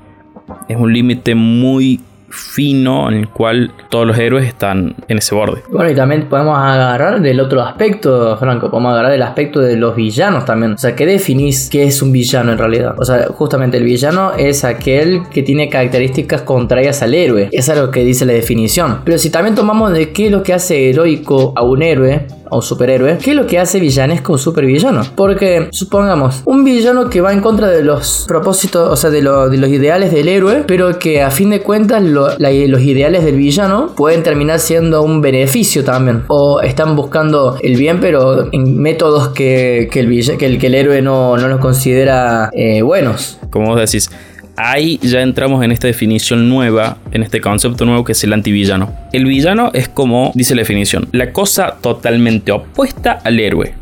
Es 0.69 0.77
un 0.77 0.93
límite 0.93 1.35
muy 1.35 2.01
fino 2.33 3.09
en 3.09 3.19
el 3.19 3.29
cual 3.29 3.73
todos 3.91 4.07
los 4.07 4.19
héroes 4.19 4.47
están 4.47 4.97
en 5.07 5.19
ese 5.19 5.35
borde. 5.35 5.63
Bueno, 5.71 5.91
y 5.91 5.95
también 5.95 6.29
podemos 6.29 6.59
agarrar 6.59 7.21
del 7.21 7.41
otro 7.41 7.63
aspecto, 7.63 8.37
Franco, 8.39 8.71
podemos 8.71 8.93
agarrar 8.93 9.13
el 9.13 9.23
aspecto 9.23 9.61
de 9.61 9.77
los 9.77 9.95
villanos 9.95 10.45
también. 10.45 10.73
O 10.73 10.79
sea, 10.79 10.97
¿qué 10.97 11.07
definís 11.07 11.69
qué 11.71 11.85
es 11.85 12.01
un 12.03 12.11
villano 12.11 12.53
en 12.53 12.59
realidad? 12.59 12.95
O 12.99 13.05
sea, 13.05 13.27
justamente 13.29 13.77
el 13.77 13.85
villano 13.85 14.33
es 14.37 14.65
aquel 14.65 15.23
que 15.31 15.43
tiene 15.43 15.69
características 15.69 16.43
contrarias 16.43 17.03
al 17.03 17.15
héroe. 17.15 17.49
Esa 17.53 17.75
es 17.75 17.79
lo 17.79 17.91
que 17.91 18.05
dice 18.05 18.25
la 18.25 18.33
definición. 18.33 19.01
Pero 19.05 19.19
si 19.19 19.31
también 19.31 19.55
tomamos 19.55 19.93
de 19.93 20.13
qué 20.13 20.27
es 20.27 20.33
lo 20.33 20.43
que 20.43 20.55
hace 20.55 20.91
heroico 20.91 21.53
a 21.55 21.63
un 21.63 21.83
héroe, 21.83 22.27
o 22.55 22.61
superhéroe, 22.61 23.17
¿qué 23.17 23.31
es 23.31 23.37
lo 23.37 23.47
que 23.47 23.59
hace 23.59 23.81
villanesco 23.81 24.35
o 24.35 24.39
supervillano? 24.39 25.03
Porque 25.17 25.69
supongamos, 25.73 26.43
un 26.45 26.65
villano 26.65 27.09
que 27.09 27.23
va 27.23 27.33
en 27.33 27.41
contra 27.41 27.69
de 27.69 27.83
los 27.83 28.27
propósitos, 28.29 28.91
o 28.91 28.97
sea, 28.97 29.09
de, 29.09 29.23
de 29.23 29.57
los 29.57 29.71
ideales 29.71 30.13
del 30.13 30.29
héroe, 30.29 30.65
pero 30.67 30.99
que 30.99 31.23
a 31.23 31.31
fin 31.31 31.49
de 31.49 31.63
cuentas 31.63 32.03
los 32.39 32.83
ideales 32.83 33.25
del 33.25 33.37
villano 33.37 33.93
pueden 33.97 34.23
terminar 34.23 34.59
siendo 34.59 35.03
un 35.03 35.21
beneficio 35.21 35.85
también. 35.85 36.23
O 36.29 36.61
están 36.61 36.97
buscando 36.97 37.59
el 37.63 37.77
bien, 37.77 38.01
pero 38.01 38.49
en 38.53 38.79
métodos 38.79 39.29
que, 39.29 39.89
el, 39.93 40.75
héroe 40.75 41.03
no, 41.03 41.37
no 41.37 41.49
los 41.49 41.61
considera 41.61 42.51
eh, 42.53 42.83
buenos. 42.83 43.39
Como 43.51 43.69
vos 43.69 43.81
decís, 43.81 44.11
ahí 44.57 44.99
ya 45.03 45.23
entramos 45.23 45.65
en 45.65 45.73
esta 45.73 45.87
definición 45.87 46.49
nueva, 46.49 46.99
en 47.13 47.23
este 47.23 47.41
concepto 47.41 47.85
nuevo 47.85 48.05
que 48.05 48.13
es 48.13 48.25
el 48.25 48.33
antivillano. 48.33 48.95
El 49.13 49.25
villano 49.25 49.71
es 49.73 49.89
como 49.89 50.33
dice 50.35 50.55
la 50.55 50.61
definición, 50.63 51.09
la 51.13 51.33
cosa 51.33 51.77
totalmente 51.81 52.53
opuesta 52.53 53.19
al 53.25 53.41
héroe. 53.41 53.75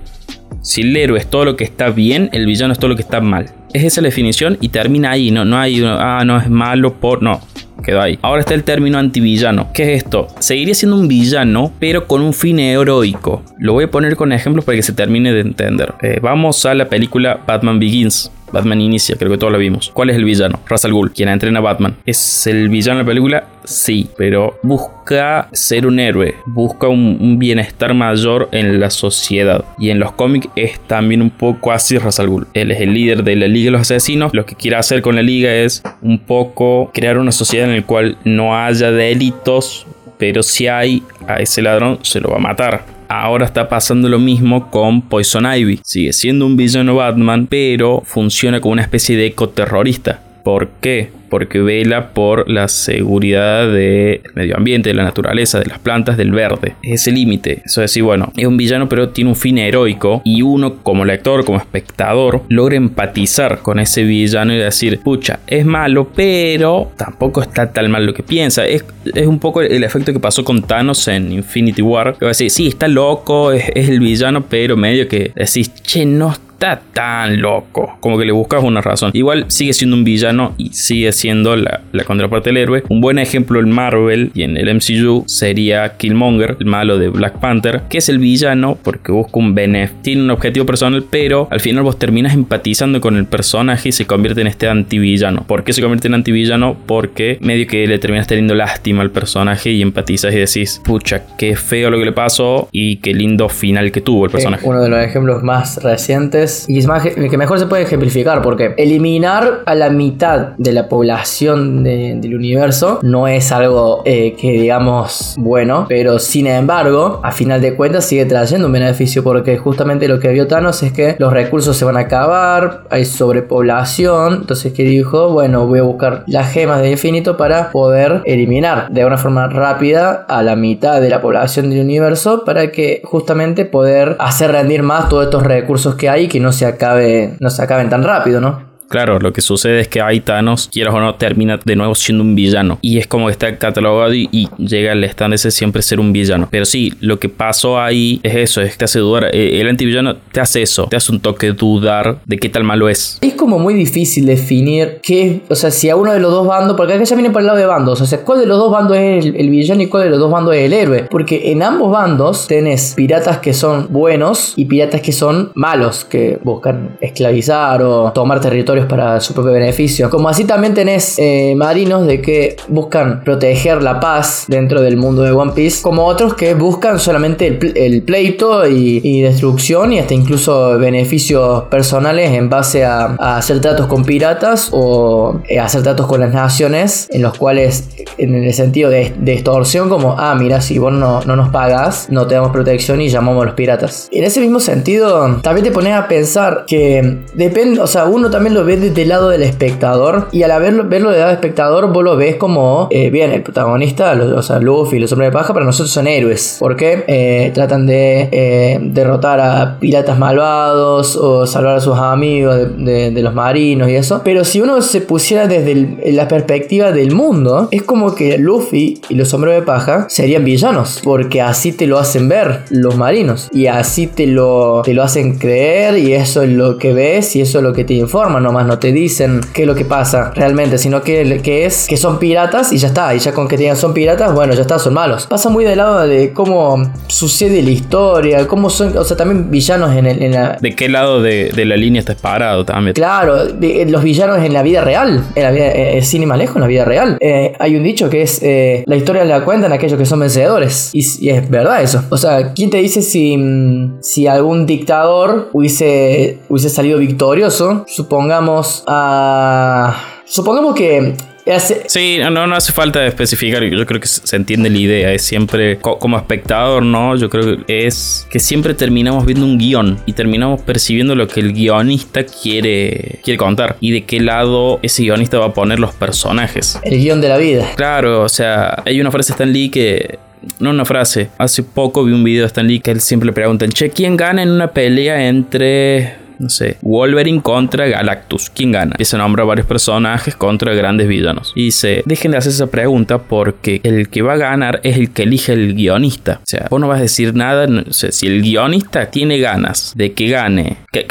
Si 0.62 0.82
el 0.82 0.96
héroe 0.96 1.18
es 1.18 1.26
todo 1.26 1.44
lo 1.44 1.56
que 1.56 1.64
está 1.64 1.90
bien, 1.90 2.28
el 2.32 2.46
villano 2.46 2.72
es 2.72 2.78
todo 2.78 2.90
lo 2.90 2.96
que 2.96 3.02
está 3.02 3.20
mal. 3.20 3.50
Es 3.72 3.84
esa 3.84 4.00
definición 4.00 4.58
y 4.60 4.68
termina 4.68 5.12
ahí, 5.12 5.30
no, 5.30 5.44
no 5.44 5.58
hay, 5.58 5.82
ah, 5.84 6.22
no 6.24 6.38
es 6.38 6.50
malo 6.50 6.94
por, 6.94 7.22
no, 7.22 7.40
quedó 7.82 8.00
ahí. 8.00 8.18
Ahora 8.22 8.40
está 8.40 8.54
el 8.54 8.64
término 8.64 8.98
antivillano. 8.98 9.68
¿Qué 9.72 9.94
es 9.94 10.04
esto? 10.04 10.28
Seguiría 10.38 10.74
siendo 10.74 10.96
un 10.96 11.08
villano, 11.08 11.72
pero 11.78 12.06
con 12.06 12.20
un 12.22 12.32
fin 12.32 12.58
heroico. 12.58 13.42
Lo 13.58 13.72
voy 13.72 13.84
a 13.84 13.90
poner 13.90 14.16
con 14.16 14.32
ejemplos 14.32 14.64
para 14.64 14.76
que 14.76 14.82
se 14.82 14.92
termine 14.92 15.32
de 15.32 15.40
entender. 15.40 15.94
Eh, 16.02 16.18
vamos 16.20 16.64
a 16.66 16.74
la 16.74 16.88
película 16.88 17.40
Batman 17.46 17.78
Begins. 17.78 18.30
Batman 18.52 18.80
Inicia, 18.80 19.16
creo 19.16 19.30
que 19.30 19.38
todos 19.38 19.52
lo 19.52 19.58
vimos. 19.58 19.90
¿Cuál 19.92 20.10
es 20.10 20.16
el 20.16 20.24
villano? 20.24 20.60
Ra's 20.68 20.84
al 20.84 20.92
Ghul, 20.92 21.12
quien 21.12 21.28
entrena 21.28 21.58
a 21.58 21.62
Batman. 21.62 21.96
¿Es 22.06 22.46
el 22.46 22.68
villano 22.68 22.98
de 22.98 23.04
la 23.04 23.08
película? 23.08 23.44
Sí, 23.64 24.08
pero 24.16 24.58
busca 24.62 25.48
ser 25.52 25.86
un 25.86 26.00
héroe, 26.00 26.34
busca 26.46 26.88
un, 26.88 27.38
bienestar 27.38 27.94
mayor 27.94 28.48
en 28.52 28.80
la 28.80 28.90
sociedad. 28.90 29.64
Y 29.78 29.90
en 29.90 29.98
los 29.98 30.12
cómics 30.12 30.48
es 30.56 30.80
también 30.80 31.22
un 31.22 31.30
poco 31.30 31.72
así 31.72 31.96
Ra's 31.98 32.20
al 32.20 32.28
Ghul. 32.28 32.46
Él 32.54 32.70
es 32.70 32.80
el 32.80 32.92
líder 32.92 33.22
de 33.24 33.36
la 33.36 33.48
Liga 33.48 33.66
de 33.66 33.72
los 33.72 33.82
Asesinos. 33.82 34.34
Lo 34.34 34.44
que 34.44 34.54
quiere 34.54 34.76
hacer 34.76 35.00
con 35.02 35.16
la 35.16 35.22
Liga 35.22 35.54
es 35.54 35.82
un 36.02 36.18
poco 36.18 36.90
crear 36.92 37.18
una 37.18 37.32
sociedad 37.32 37.68
en 37.68 37.76
la 37.76 37.86
cual 37.86 38.18
no 38.24 38.56
haya 38.56 38.90
delitos, 38.90 39.86
pero 40.18 40.42
si 40.42 40.66
hay 40.66 41.02
a 41.26 41.36
ese 41.36 41.62
ladrón 41.62 41.98
se 42.02 42.20
lo 42.20 42.30
va 42.30 42.36
a 42.36 42.40
matar 42.40 42.99
ahora 43.10 43.44
está 43.44 43.68
pasando 43.68 44.08
lo 44.08 44.18
mismo 44.18 44.70
con 44.70 45.02
Poison 45.02 45.44
Ivy. 45.44 45.80
Sigue 45.82 46.12
siendo 46.12 46.46
un 46.46 46.56
villano 46.56 46.94
Batman, 46.94 47.46
pero 47.48 48.02
funciona 48.04 48.60
como 48.60 48.72
una 48.72 48.82
especie 48.82 49.16
de 49.16 49.26
ecoterrorista. 49.26 50.20
¿Por 50.42 50.68
qué? 50.80 51.10
porque 51.30 51.60
vela 51.60 52.10
por 52.12 52.50
la 52.50 52.68
seguridad 52.68 53.72
del 53.72 54.20
medio 54.34 54.56
ambiente, 54.56 54.90
de 54.90 54.94
la 54.94 55.04
naturaleza, 55.04 55.60
de 55.60 55.66
las 55.66 55.78
plantas, 55.78 56.16
del 56.18 56.32
verde. 56.32 56.74
Es 56.82 57.02
ese 57.02 57.12
límite. 57.12 57.62
Eso 57.64 57.80
es 57.80 57.90
decir, 57.90 58.02
bueno, 58.02 58.32
es 58.36 58.46
un 58.46 58.56
villano 58.56 58.88
pero 58.88 59.10
tiene 59.10 59.30
un 59.30 59.36
fin 59.36 59.56
heroico 59.56 60.20
y 60.24 60.42
uno 60.42 60.82
como 60.82 61.04
lector, 61.04 61.44
como 61.44 61.58
espectador, 61.58 62.42
logra 62.48 62.76
empatizar 62.76 63.60
con 63.60 63.78
ese 63.78 64.02
villano 64.02 64.52
y 64.52 64.58
decir, 64.58 64.98
pucha, 65.00 65.38
es 65.46 65.64
malo, 65.64 66.10
pero 66.14 66.90
tampoco 66.96 67.40
está 67.40 67.72
tan 67.72 67.90
mal 67.90 68.04
lo 68.04 68.12
que 68.12 68.24
piensa. 68.24 68.66
Es, 68.66 68.84
un 69.24 69.38
poco 69.38 69.62
el 69.62 69.84
efecto 69.84 70.12
que 70.12 70.20
pasó 70.20 70.44
con 70.44 70.62
Thanos 70.62 71.06
en 71.06 71.32
Infinity 71.32 71.80
War. 71.80 72.16
Que 72.18 72.24
va 72.24 72.30
a 72.30 72.34
decir, 72.34 72.50
sí, 72.50 72.66
está 72.66 72.88
loco, 72.88 73.52
es, 73.52 73.64
es 73.74 73.88
el 73.88 74.00
villano, 74.00 74.44
pero 74.48 74.76
medio 74.76 75.06
que 75.06 75.32
decís, 75.36 75.72
che, 75.82 76.04
no 76.04 76.32
está 76.32 76.49
tan 76.60 77.40
loco. 77.40 77.96
Como 78.00 78.18
que 78.18 78.24
le 78.24 78.32
buscas 78.32 78.62
una 78.62 78.80
razón. 78.80 79.10
Igual 79.14 79.46
sigue 79.48 79.72
siendo 79.72 79.96
un 79.96 80.04
villano 80.04 80.54
y 80.58 80.68
sigue 80.70 81.10
siendo 81.12 81.56
la, 81.56 81.80
contraparte 82.06 82.50
del 82.50 82.58
héroe. 82.58 82.84
Un 82.88 83.00
buen 83.00 83.18
ejemplo 83.18 83.60
en 83.60 83.70
Marvel 83.70 84.30
y 84.34 84.42
en 84.42 84.56
el 84.56 84.72
MCU 84.74 85.24
sería 85.26 85.96
Killmonger, 85.96 86.56
el 86.60 86.66
malo 86.66 86.98
de 86.98 87.08
Black 87.08 87.38
Panther, 87.40 87.82
que 87.88 87.98
es 87.98 88.08
el 88.08 88.18
villano 88.18 88.78
porque 88.82 89.10
busca 89.10 89.38
un 89.38 89.54
benef. 89.54 89.92
Tiene 90.02 90.22
un 90.22 90.30
objetivo 90.30 90.66
personal, 90.66 91.04
pero 91.08 91.48
al 91.50 91.60
final 91.60 91.82
vos 91.82 91.98
terminas 91.98 92.34
empatizando 92.34 93.00
con 93.00 93.16
el 93.16 93.24
personaje 93.24 93.88
y 93.88 93.92
se 93.92 94.06
convierte 94.06 94.42
en 94.42 94.46
este 94.46 94.68
antivillano. 94.68 95.44
¿Por 95.46 95.64
qué 95.64 95.72
se 95.72 95.80
convierte 95.80 96.08
en 96.08 96.14
antivillano? 96.14 96.76
Porque 96.86 97.38
medio 97.40 97.66
que 97.66 97.86
le 97.86 97.98
terminas 97.98 98.26
teniendo 98.26 98.54
lástima 98.54 99.02
al 99.02 99.10
personaje 99.10 99.70
y 99.70 99.82
empatizas 99.82 100.34
y 100.34 100.38
decís, 100.38 100.80
pucha, 100.84 101.22
qué 101.38 101.56
feo 101.56 101.90
lo 101.90 101.98
que 101.98 102.04
le 102.04 102.12
pasó 102.12 102.68
y 102.70 102.96
qué 102.96 103.14
lindo 103.14 103.48
final 103.48 103.90
que 103.92 104.02
tuvo 104.02 104.26
el 104.26 104.30
personaje. 104.30 104.68
uno 104.68 104.82
de 104.82 104.90
los 104.90 105.02
ejemplos 105.02 105.42
más 105.42 105.82
recientes 105.82 106.49
es 106.68 106.86
más 106.86 107.02
que 107.02 107.36
mejor 107.36 107.58
se 107.58 107.66
puede 107.66 107.82
ejemplificar 107.82 108.42
porque 108.42 108.74
eliminar 108.76 109.62
a 109.66 109.74
la 109.74 109.90
mitad 109.90 110.48
de 110.58 110.72
la 110.72 110.88
población 110.88 111.82
del 111.82 112.34
universo 112.34 113.00
no 113.02 113.28
es 113.28 113.52
algo 113.52 114.02
eh, 114.04 114.34
que 114.38 114.52
digamos 114.52 115.34
bueno, 115.38 115.86
pero 115.88 116.18
sin 116.18 116.46
embargo, 116.46 117.20
a 117.22 117.32
final 117.32 117.60
de 117.60 117.74
cuentas 117.74 118.04
sigue 118.04 118.24
trayendo 118.24 118.66
un 118.66 118.72
beneficio 118.72 119.22
porque 119.22 119.58
justamente 119.58 120.08
lo 120.08 120.20
que 120.20 120.28
vio 120.28 120.46
Thanos 120.46 120.82
es 120.82 120.92
que 120.92 121.16
los 121.18 121.32
recursos 121.32 121.76
se 121.76 121.84
van 121.84 121.96
a 121.96 122.00
acabar, 122.00 122.82
hay 122.90 123.04
sobrepoblación, 123.04 124.34
entonces 124.42 124.72
que 124.72 124.84
dijo, 124.84 125.30
bueno, 125.30 125.66
voy 125.66 125.80
a 125.80 125.82
buscar 125.82 126.24
las 126.26 126.52
gemas 126.52 126.82
de 126.82 126.90
infinito 126.90 127.36
para 127.36 127.70
poder 127.70 128.22
eliminar 128.24 128.88
de 128.90 129.04
una 129.04 129.18
forma 129.18 129.48
rápida 129.48 130.24
a 130.28 130.42
la 130.42 130.56
mitad 130.56 131.00
de 131.00 131.10
la 131.10 131.20
población 131.20 131.70
del 131.70 131.80
universo 131.80 132.44
para 132.44 132.70
que 132.70 133.02
justamente 133.04 133.64
poder 133.64 134.16
hacer 134.18 134.52
rendir 134.52 134.82
más 134.82 135.08
todos 135.08 135.24
estos 135.24 135.42
recursos 135.42 135.94
que 135.94 136.08
hay 136.08 136.28
que 136.28 136.39
no 136.40 136.52
se 136.52 136.66
acabe, 136.66 137.36
no 137.40 137.50
se 137.50 137.62
acaben 137.62 137.88
tan 137.88 138.02
rápido, 138.02 138.40
¿no? 138.40 138.69
Claro, 138.90 139.20
lo 139.20 139.32
que 139.32 139.40
sucede 139.40 139.78
es 139.78 139.88
que 139.88 140.00
ahí 140.00 140.18
Thanos, 140.18 140.68
quieras 140.70 140.92
o 140.92 141.00
no, 141.00 141.14
termina 141.14 141.60
de 141.64 141.76
nuevo 141.76 141.94
siendo 141.94 142.24
un 142.24 142.34
villano. 142.34 142.80
Y 142.82 142.98
es 142.98 143.06
como 143.06 143.26
que 143.26 143.32
está 143.32 143.56
catalogado 143.56 144.12
y, 144.12 144.48
llega 144.58 144.90
al 144.90 145.04
stand 145.04 145.34
ese 145.34 145.52
siempre 145.52 145.80
ser 145.80 146.00
un 146.00 146.12
villano. 146.12 146.48
Pero 146.50 146.64
sí, 146.64 146.92
lo 146.98 147.20
que 147.20 147.28
pasó 147.28 147.80
ahí 147.80 148.18
es 148.24 148.34
eso, 148.34 148.60
es 148.60 148.72
que 148.72 148.78
te 148.78 148.84
hace 148.86 148.98
dudar. 148.98 149.30
Eh, 149.32 149.60
el 149.60 149.68
antivillano 149.68 150.16
te 150.16 150.40
hace 150.40 150.62
eso, 150.62 150.88
te 150.90 150.96
hace 150.96 151.12
un 151.12 151.20
toque 151.20 151.52
dudar 151.52 152.18
de 152.26 152.38
qué 152.38 152.48
tal 152.48 152.64
malo 152.64 152.88
es. 152.88 153.18
Es 153.20 153.34
como 153.34 153.60
muy 153.60 153.74
difícil 153.74 154.26
definir 154.26 154.98
qué, 155.04 155.42
o 155.48 155.54
sea, 155.54 155.70
si 155.70 155.88
a 155.88 155.94
uno 155.94 156.12
de 156.12 156.18
los 156.18 156.32
dos 156.32 156.48
bandos, 156.48 156.76
porque 156.76 156.94
acá 156.94 157.04
ya 157.04 157.14
viene 157.14 157.30
por 157.30 157.42
el 157.42 157.46
lado 157.46 157.58
de 157.60 157.66
bandos, 157.66 158.00
o 158.00 158.06
sea, 158.06 158.22
cuál 158.22 158.40
de 158.40 158.46
los 158.46 158.58
dos 158.58 158.72
bandos 158.72 158.96
es 158.96 159.24
el, 159.24 159.36
el 159.36 159.50
villano 159.50 159.82
y 159.82 159.86
cuál 159.86 160.02
de 160.02 160.10
los 160.10 160.18
dos 160.18 160.32
bandos 160.32 160.52
es 160.56 160.62
el 160.64 160.72
héroe. 160.72 161.06
Porque 161.08 161.52
en 161.52 161.62
ambos 161.62 161.92
bandos 161.92 162.48
tenés 162.48 162.94
piratas 162.96 163.38
que 163.38 163.54
son 163.54 163.86
buenos 163.90 164.54
y 164.56 164.64
piratas 164.64 165.00
que 165.00 165.12
son 165.12 165.52
malos, 165.54 166.04
que 166.04 166.40
buscan 166.42 166.96
esclavizar 167.00 167.82
o 167.82 168.10
tomar 168.12 168.40
territorio 168.40 168.79
para 168.86 169.20
su 169.20 169.34
propio 169.34 169.52
beneficio. 169.52 170.10
Como 170.10 170.28
así 170.28 170.44
también 170.44 170.74
tenés 170.74 171.18
eh, 171.18 171.54
marinos 171.56 172.06
de 172.06 172.20
que 172.20 172.56
buscan 172.68 173.22
proteger 173.24 173.82
la 173.82 174.00
paz 174.00 174.44
dentro 174.48 174.82
del 174.82 174.96
mundo 174.96 175.22
de 175.22 175.32
One 175.32 175.52
Piece, 175.52 175.82
como 175.82 176.06
otros 176.06 176.34
que 176.34 176.54
buscan 176.54 176.98
solamente 176.98 177.58
el, 177.74 178.02
pleito 178.02 178.66
y, 178.66 179.20
destrucción 179.20 179.92
y 179.92 179.98
hasta 179.98 180.14
incluso 180.14 180.78
beneficios 180.78 181.64
personales 181.64 182.32
en 182.32 182.48
base 182.48 182.84
a, 182.84 183.16
hacer 183.36 183.60
tratos 183.60 183.86
con 183.86 184.04
piratas 184.04 184.70
o 184.72 185.40
eh, 185.48 185.58
hacer 185.58 185.82
tratos 185.82 186.06
con 186.06 186.20
las 186.20 186.32
naciones 186.32 187.08
en 187.10 187.22
los 187.22 187.36
cuales 187.36 187.88
en 188.18 188.34
el 188.34 188.52
sentido 188.54 188.90
de, 188.90 189.12
extorsión 189.26 189.88
como 189.88 190.16
ah 190.18 190.34
mira 190.34 190.60
si 190.60 190.78
vos 190.78 190.92
no, 190.92 191.20
no 191.22 191.36
nos 191.36 191.50
pagas 191.50 192.08
no 192.10 192.26
te 192.26 192.34
damos 192.34 192.50
protección 192.50 193.00
y 193.00 193.08
llamamos 193.08 193.42
a 193.42 193.46
los 193.46 193.54
piratas 193.54 194.08
en 194.10 194.24
ese 194.24 194.40
mismo 194.40 194.58
sentido 194.60 195.36
también 195.42 195.64
te 195.64 195.70
pones 195.70 195.94
a 195.94 196.08
pensar 196.08 196.64
que 196.66 197.20
depende 197.34 197.80
o 197.80 197.86
sea 197.86 198.06
uno 198.06 198.30
también 198.30 198.54
lo 198.54 198.64
desde 198.76 199.02
el 199.02 199.08
lado 199.08 199.28
del 199.30 199.42
espectador. 199.42 200.28
Y 200.32 200.42
al 200.42 200.60
verlo, 200.60 200.84
verlo 200.88 201.10
de 201.10 201.18
lado 201.18 201.28
del 201.28 201.36
espectador, 201.36 201.92
vos 201.92 202.04
lo 202.04 202.16
ves 202.16 202.36
como, 202.36 202.88
eh, 202.90 203.10
bien, 203.10 203.32
el 203.32 203.42
protagonista, 203.42 204.12
o 204.12 204.42
sea, 204.42 204.58
Luffy 204.58 204.98
los 204.98 205.12
hombres 205.12 205.30
de 205.30 205.32
paja, 205.32 205.52
para 205.52 205.64
nosotros 205.64 205.90
son 205.90 206.06
héroes. 206.06 206.56
Porque 206.60 207.04
eh, 207.06 207.50
tratan 207.54 207.86
de 207.86 208.28
eh, 208.30 208.78
derrotar 208.80 209.40
a 209.40 209.78
piratas 209.78 210.18
malvados 210.18 211.16
o 211.16 211.46
salvar 211.46 211.76
a 211.76 211.80
sus 211.80 211.96
amigos 211.96 212.56
de, 212.76 213.20
los 213.20 213.34
marinos 213.34 213.90
y 213.90 213.96
eso. 213.96 214.22
Pero 214.24 214.44
si 214.44 214.60
uno 214.60 214.80
se 214.80 215.00
pusiera 215.02 215.46
desde 215.46 216.12
la 216.12 216.26
perspectiva 216.26 216.92
del 216.92 217.14
mundo, 217.14 217.68
es 217.70 217.82
como 217.82 218.14
que 218.14 218.38
Luffy 218.38 219.00
y 219.08 219.14
los 219.14 219.34
hombres 219.34 219.56
de 219.56 219.62
paja 219.62 220.06
serían 220.08 220.44
villanos. 220.44 221.00
Porque 221.04 221.42
así 221.42 221.72
te 221.72 221.86
lo 221.86 221.98
hacen 221.98 222.28
ver 222.28 222.60
los 222.70 222.96
marinos. 222.96 223.48
Y 223.52 223.66
así 223.66 224.06
te 224.06 224.26
lo, 224.26 224.82
te 224.82 224.94
lo 224.94 225.02
hacen 225.02 225.38
creer 225.38 225.98
y 225.98 226.14
eso 226.14 226.42
es 226.42 226.50
lo 226.50 226.78
que 226.78 226.94
ves 226.94 227.36
y 227.36 227.40
eso 227.40 227.58
es 227.58 227.64
lo 227.64 227.72
que 227.72 227.84
te 227.84 227.94
informa 227.94 228.40
nomás 228.40 228.59
no 228.64 228.78
te 228.78 228.92
dicen 228.92 229.40
qué 229.52 229.62
es 229.62 229.66
lo 229.68 229.74
que 229.74 229.84
pasa 229.84 230.32
realmente, 230.34 230.78
sino 230.78 231.02
que, 231.02 231.40
que 231.42 231.66
es 231.66 231.86
que 231.88 231.96
son 231.96 232.18
piratas 232.18 232.72
y 232.72 232.78
ya 232.78 232.88
está. 232.88 233.14
Y 233.14 233.18
ya 233.18 233.32
con 233.32 233.48
que 233.48 233.56
digan 233.56 233.76
son 233.76 233.92
piratas, 233.94 234.32
bueno, 234.34 234.54
ya 234.54 234.62
está, 234.62 234.78
son 234.78 234.94
malos. 234.94 235.26
Pasa 235.26 235.48
muy 235.48 235.64
del 235.64 235.78
lado 235.78 236.06
de 236.06 236.32
cómo 236.32 236.82
sucede 237.08 237.62
la 237.62 237.70
historia, 237.70 238.46
cómo 238.46 238.70
son, 238.70 238.96
o 238.96 239.04
sea, 239.04 239.16
también 239.16 239.50
villanos 239.50 239.94
en, 239.96 240.06
el, 240.06 240.22
en 240.22 240.32
la... 240.32 240.58
¿De 240.60 240.74
qué 240.74 240.88
lado 240.88 241.22
de, 241.22 241.50
de 241.54 241.64
la 241.64 241.76
línea 241.76 242.00
estás 242.00 242.16
parado 242.16 242.64
también? 242.64 242.94
Claro, 242.94 243.46
de- 243.46 243.86
los 243.86 244.02
villanos 244.02 244.38
en 244.44 244.52
la 244.52 244.62
vida 244.62 244.80
real, 244.82 245.24
en 245.34 245.42
la 245.42 245.50
vida, 245.50 245.66
eh, 245.66 245.98
eh, 245.98 246.02
sin 246.02 246.22
ir 246.22 246.28
más 246.28 246.38
lejos, 246.38 246.56
en 246.56 246.62
la 246.62 246.68
vida 246.68 246.84
real. 246.84 247.16
Eh, 247.20 247.52
hay 247.58 247.76
un 247.76 247.82
dicho 247.82 248.08
que 248.10 248.22
es, 248.22 248.42
eh, 248.42 248.84
la 248.86 248.96
historia 248.96 249.24
la 249.24 249.44
cuentan 249.44 249.72
aquellos 249.72 249.98
que 249.98 250.06
son 250.06 250.20
vencedores. 250.20 250.90
Y, 250.92 251.04
y 251.26 251.30
es 251.30 251.48
verdad 251.48 251.82
eso. 251.82 252.04
O 252.10 252.16
sea, 252.16 252.52
¿quién 252.52 252.70
te 252.70 252.78
dice 252.78 253.02
si, 253.02 253.36
mm, 253.36 253.98
si 254.00 254.26
algún 254.26 254.66
dictador 254.66 255.48
hubiese, 255.52 256.38
hubiese 256.48 256.68
salido 256.70 256.98
victorioso? 256.98 257.84
Supongamos 257.88 258.39
a... 258.86 259.96
Supongamos 260.26 260.74
que... 260.74 261.14
hace- 261.52 261.82
Sí, 261.88 262.18
no, 262.18 262.46
no 262.46 262.54
hace 262.54 262.72
falta 262.72 263.04
especificar, 263.06 263.62
yo 263.64 263.84
creo 263.86 264.00
que 264.00 264.06
se 264.06 264.24
se 264.26 264.36
entiende 264.36 264.70
la 264.70 264.78
idea, 264.78 265.12
es 265.12 265.22
siempre, 265.22 265.78
co- 265.78 265.98
como 265.98 266.16
espectador, 266.16 266.84
¿no? 266.84 267.16
Yo 267.16 267.28
creo 267.28 267.64
que 267.66 267.86
es 267.86 268.26
que 268.30 268.38
siempre 268.38 268.74
terminamos 268.74 269.26
viendo 269.26 269.44
un 269.44 269.58
guion 269.58 269.98
y 270.06 270.12
terminamos 270.12 270.60
percibiendo 270.60 271.14
lo 271.16 271.26
que 271.26 271.40
el 271.40 271.52
guionista 271.52 272.22
quiere, 272.24 273.18
quiere 273.24 273.38
contar 273.38 273.76
y 273.80 273.90
de 273.90 274.04
qué 274.04 274.20
lado 274.20 274.78
ese 274.82 275.02
guionista 275.02 275.38
va 275.38 275.46
a 275.46 275.52
poner 275.54 275.80
los 275.80 275.92
personajes. 275.94 276.78
el 276.84 276.98
guion 277.00 277.20
de 277.20 277.28
la 277.28 277.38
vida. 277.38 277.72
Claro, 277.76 278.22
o 278.22 278.28
sea, 278.28 278.82
hay 278.86 279.00
una 279.00 279.10
frase 279.10 279.32
de 279.32 279.34
Stan 279.34 279.52
Lee 279.52 279.70
que... 279.70 280.18
No 280.58 280.70
una 280.70 280.86
frase. 280.86 281.28
Hace 281.36 281.62
poco 281.62 282.02
vi 282.02 282.14
un 282.14 282.24
video 282.24 282.42
de 282.44 282.46
Stan 282.46 282.66
Lee 282.66 282.80
que 282.80 282.90
él 282.90 283.02
siempre 283.02 283.26
le 283.26 283.32
preguntan, 283.34 283.68
che, 283.70 283.90
¿quién 283.90 284.16
gana 284.16 284.42
en 284.42 284.50
una 284.50 284.68
pelea 284.68 285.28
entre... 285.28 286.14
No 286.40 286.48
sé, 286.48 286.78
Wolverine 286.80 287.42
contra 287.42 287.86
Galactus. 287.86 288.48
¿Quién 288.48 288.72
gana? 288.72 288.96
Y 288.98 289.04
se 289.04 289.18
nombra 289.18 289.44
varios 289.44 289.66
personajes 289.66 290.34
contra 290.34 290.72
grandes 290.72 291.06
villanos. 291.06 291.52
Y 291.54 291.66
dice, 291.66 292.02
dejen 292.06 292.32
de 292.32 292.38
hacer 292.38 292.52
esa 292.52 292.68
pregunta 292.68 293.18
porque 293.18 293.80
el 293.84 294.08
que 294.08 294.22
va 294.22 294.32
a 294.32 294.38
ganar 294.38 294.80
es 294.82 294.96
el 294.96 295.10
que 295.10 295.24
elige 295.24 295.52
el 295.52 295.74
guionista. 295.74 296.40
O 296.42 296.46
sea, 296.46 296.66
vos 296.70 296.80
no 296.80 296.88
vas 296.88 296.98
a 296.98 297.02
decir 297.02 297.34
nada. 297.34 297.68
o 297.86 297.92
sea, 297.92 298.10
si 298.10 298.26
el 298.26 298.40
guionista 298.40 299.10
tiene 299.10 299.38
ganas 299.38 299.92
de 299.94 300.14
que 300.14 300.28
gane, 300.28 300.78
que, 300.90 301.06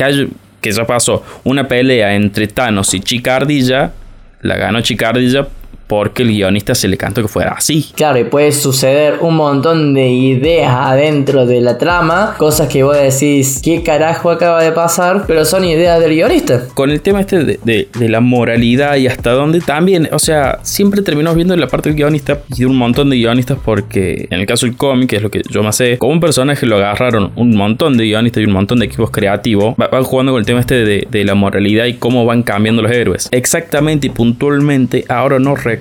que 0.62 0.72
ya 0.72 0.86
pasó 0.88 1.24
una 1.44 1.68
pelea 1.68 2.16
entre 2.16 2.48
Thanos 2.48 2.96
y 2.96 3.00
Chicardilla, 3.00 3.94
la 4.42 4.58
ganó 4.58 4.82
Chicardilla 4.82 5.48
porque 5.90 6.22
el 6.22 6.30
guionista 6.30 6.76
se 6.76 6.88
le 6.88 6.98
cantó 6.98 7.22
que 7.24 7.28
fuera 7.28 7.54
así. 7.58 7.92
Claro, 7.96 8.20
y 8.20 8.24
puede 8.26 8.52
suceder 8.52 9.16
un 9.22 9.36
montón 9.36 9.94
de 9.96 10.08
ideas 10.08 10.72
adentro 10.72 11.48
de 11.48 11.62
la 11.62 11.78
trama, 11.80 12.36
cosas 12.38 12.68
que 12.70 12.84
vos 12.84 12.96
decís, 12.96 13.60
¿qué 13.64 13.82
carajo 13.82 14.30
acaba 14.30 14.64
de 14.64 14.72
pasar? 14.72 15.24
Pero 15.26 15.44
son 15.46 15.66
ideas 15.66 16.00
del 16.00 16.12
guionista. 16.14 16.68
Con 16.76 16.92
el 16.92 17.02
tema 17.02 17.22
este 17.22 17.44
de, 17.44 17.60
de- 17.64 17.88
de 17.98 18.08
la 18.08 18.20
moralidad 18.20 18.96
y 18.98 19.08
hasta 19.08 19.32
dónde 19.32 19.62
también, 19.62 20.08
o 20.12 20.20
sea, 20.20 20.60
siempre 20.62 21.02
terminamos 21.02 21.36
viendo 21.36 21.56
la 21.58 21.68
parte 21.68 21.90
del 21.90 21.98
guionista 21.98 22.40
y 22.56 22.60
de 22.60 22.66
un 22.68 22.78
montón 22.78 23.10
de 23.10 23.16
guionistas 23.18 23.58
porque 23.66 24.28
en 24.30 24.40
el 24.40 24.46
caso 24.46 24.68
del 24.68 24.78
cómic, 24.78 25.10
que 25.10 25.16
es 25.16 25.24
lo 25.24 25.32
que 25.32 25.42
yo 25.50 25.64
más 25.64 25.76
sé, 25.78 25.98
como 25.98 26.14
un 26.14 26.20
personaje 26.20 26.68
lo 26.68 26.76
agarraron 26.78 27.32
un 27.36 27.56
montón 27.58 27.98
de 27.98 28.04
guionistas 28.06 28.44
y 28.44 28.46
un 28.46 28.54
montón 28.54 28.78
de 28.80 28.86
equipos 28.86 29.10
creativos, 29.10 29.74
va- 29.82 29.88
van 29.88 30.04
jugando 30.04 30.34
con 30.34 30.40
el 30.40 30.46
tema 30.46 30.60
este 30.60 30.86
de, 30.86 31.08
de 31.10 31.26
la 31.26 31.34
moralidad 31.34 31.86
y 31.86 31.96
cómo 31.96 32.26
van 32.26 32.44
cambiando 32.44 32.84
los 32.84 32.92
héroes. 32.92 33.28
Exactamente 33.32 34.06
y 34.08 34.10
puntualmente, 34.12 35.04
ahora 35.10 35.40
no 35.40 35.56
recuerdo 35.56 35.79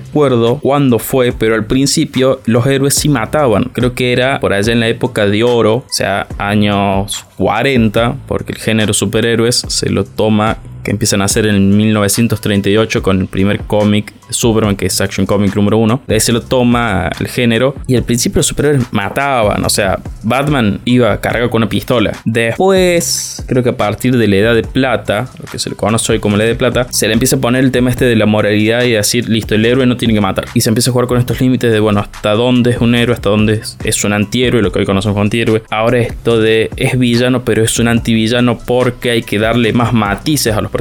cuándo 0.61 0.99
fue, 0.99 1.31
pero 1.31 1.55
al 1.55 1.65
principio 1.65 2.41
los 2.45 2.65
héroes 2.65 2.93
sí 2.93 3.09
mataban. 3.09 3.65
Creo 3.73 3.93
que 3.93 4.11
era 4.11 4.39
por 4.39 4.53
allá 4.53 4.73
en 4.73 4.79
la 4.79 4.87
época 4.87 5.25
de 5.25 5.43
oro, 5.43 5.75
o 5.75 5.85
sea, 5.89 6.27
años 6.37 7.25
40, 7.37 8.15
porque 8.27 8.53
el 8.53 8.59
género 8.59 8.93
superhéroes 8.93 9.63
se 9.67 9.89
lo 9.89 10.03
toma 10.03 10.57
que 10.89 10.93
empiezan 10.93 11.21
a 11.21 11.25
hacer 11.25 11.45
en 11.45 11.77
1938 11.77 13.03
con 13.03 13.21
el 13.21 13.27
primer 13.27 13.59
cómic 13.59 14.11
Superman, 14.31 14.75
que 14.75 14.87
es 14.87 14.99
Action 14.99 15.27
Comic 15.27 15.55
número 15.55 15.77
uno. 15.77 16.01
De 16.07 16.15
ahí 16.15 16.19
se 16.19 16.31
lo 16.31 16.41
toma 16.41 17.11
el 17.19 17.27
género. 17.27 17.75
Y 17.85 17.95
al 17.95 18.01
principio 18.01 18.39
los 18.39 18.47
superhéroes 18.47 18.91
mataban. 18.91 19.63
O 19.63 19.69
sea, 19.69 19.99
Batman 20.23 20.79
iba 20.85 21.21
cargado 21.21 21.51
con 21.51 21.61
una 21.61 21.69
pistola. 21.69 22.13
Después, 22.25 23.43
creo 23.47 23.61
que 23.61 23.69
a 23.69 23.77
partir 23.77 24.17
de 24.17 24.27
la 24.27 24.35
edad 24.37 24.55
de 24.55 24.63
plata, 24.63 25.29
lo 25.39 25.45
que 25.45 25.59
se 25.59 25.69
le 25.69 25.75
conoce 25.75 26.13
hoy 26.13 26.19
como 26.19 26.37
la 26.37 26.45
edad 26.45 26.53
de 26.53 26.57
plata, 26.57 26.87
se 26.89 27.07
le 27.07 27.13
empieza 27.13 27.35
a 27.35 27.39
poner 27.39 27.63
el 27.63 27.71
tema 27.71 27.91
este 27.91 28.05
de 28.05 28.15
la 28.15 28.25
moralidad 28.25 28.83
y 28.83 28.91
decir, 28.93 29.29
listo, 29.29 29.53
el 29.53 29.65
héroe 29.65 29.85
no 29.85 29.95
tiene 29.95 30.15
que 30.15 30.21
matar. 30.21 30.45
Y 30.55 30.61
se 30.61 30.69
empieza 30.69 30.89
a 30.89 30.93
jugar 30.93 31.07
con 31.07 31.19
estos 31.19 31.39
límites 31.39 31.71
de, 31.71 31.79
bueno, 31.79 31.99
hasta 31.99 32.31
dónde 32.31 32.71
es 32.71 32.81
un 32.81 32.95
héroe, 32.95 33.13
hasta 33.13 33.29
dónde 33.29 33.53
es, 33.53 33.77
es 33.83 34.03
un 34.03 34.13
antihéroe, 34.13 34.63
lo 34.63 34.71
que 34.71 34.79
hoy 34.79 34.85
conocemos 34.87 35.13
como 35.13 35.23
antihéroe. 35.23 35.61
Ahora 35.69 35.99
esto 35.99 36.39
de 36.39 36.71
es 36.77 36.97
villano, 36.97 37.43
pero 37.45 37.63
es 37.63 37.77
un 37.77 37.87
antivillano 37.87 38.57
porque 38.57 39.11
hay 39.11 39.21
que 39.21 39.37
darle 39.37 39.71
más 39.71 39.93
matices 39.93 40.55
a 40.55 40.61
los 40.61 40.71
personajes. 40.71 40.78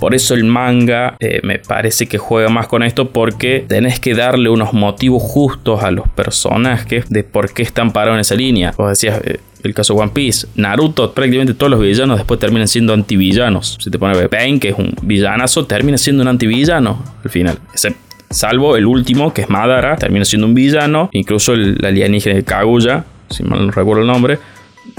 Por 0.00 0.14
eso 0.14 0.34
el 0.34 0.44
manga 0.44 1.16
eh, 1.20 1.40
me 1.42 1.58
parece 1.58 2.06
que 2.06 2.18
juega 2.18 2.48
más 2.48 2.66
con 2.66 2.82
esto 2.82 3.10
porque 3.10 3.64
tenés 3.66 4.00
que 4.00 4.14
darle 4.14 4.48
unos 4.48 4.72
motivos 4.72 5.22
justos 5.22 5.82
a 5.82 5.90
los 5.90 6.08
personajes 6.08 7.08
de 7.08 7.24
por 7.24 7.52
qué 7.52 7.62
están 7.62 7.92
parados 7.92 8.16
en 8.16 8.20
esa 8.20 8.34
línea. 8.34 8.72
Vos 8.76 8.90
decías... 8.90 9.20
eh, 9.24 9.40
el 9.62 9.74
caso 9.74 9.94
One 9.94 10.12
Piece, 10.14 10.46
Naruto, 10.54 11.12
prácticamente 11.12 11.52
todos 11.54 11.70
los 11.70 11.80
villanos 11.80 12.18
después 12.18 12.38
terminan 12.38 12.68
siendo 12.68 12.92
antivillanos. 12.92 13.76
Si 13.80 13.90
te 13.90 13.98
pones 13.98 14.16
a 14.16 14.28
Pain, 14.28 14.60
que 14.60 14.68
es 14.68 14.78
un 14.78 14.94
villanazo, 15.02 15.66
termina 15.66 15.98
siendo 15.98 16.22
un 16.22 16.28
antivillano 16.28 17.02
al 17.24 17.30
final. 17.30 17.58
Salvo 18.30 18.76
el 18.76 18.86
último, 18.86 19.32
que 19.32 19.42
es 19.42 19.50
Madara, 19.50 19.96
termina 19.96 20.24
siendo 20.24 20.46
un 20.46 20.54
villano. 20.54 21.08
Incluso 21.12 21.52
el 21.54 21.84
alienígena 21.84 22.36
de 22.36 22.44
Kaguya, 22.44 23.04
si 23.30 23.42
mal 23.42 23.66
no 23.66 23.72
recuerdo 23.72 24.02
el 24.02 24.08
nombre, 24.08 24.38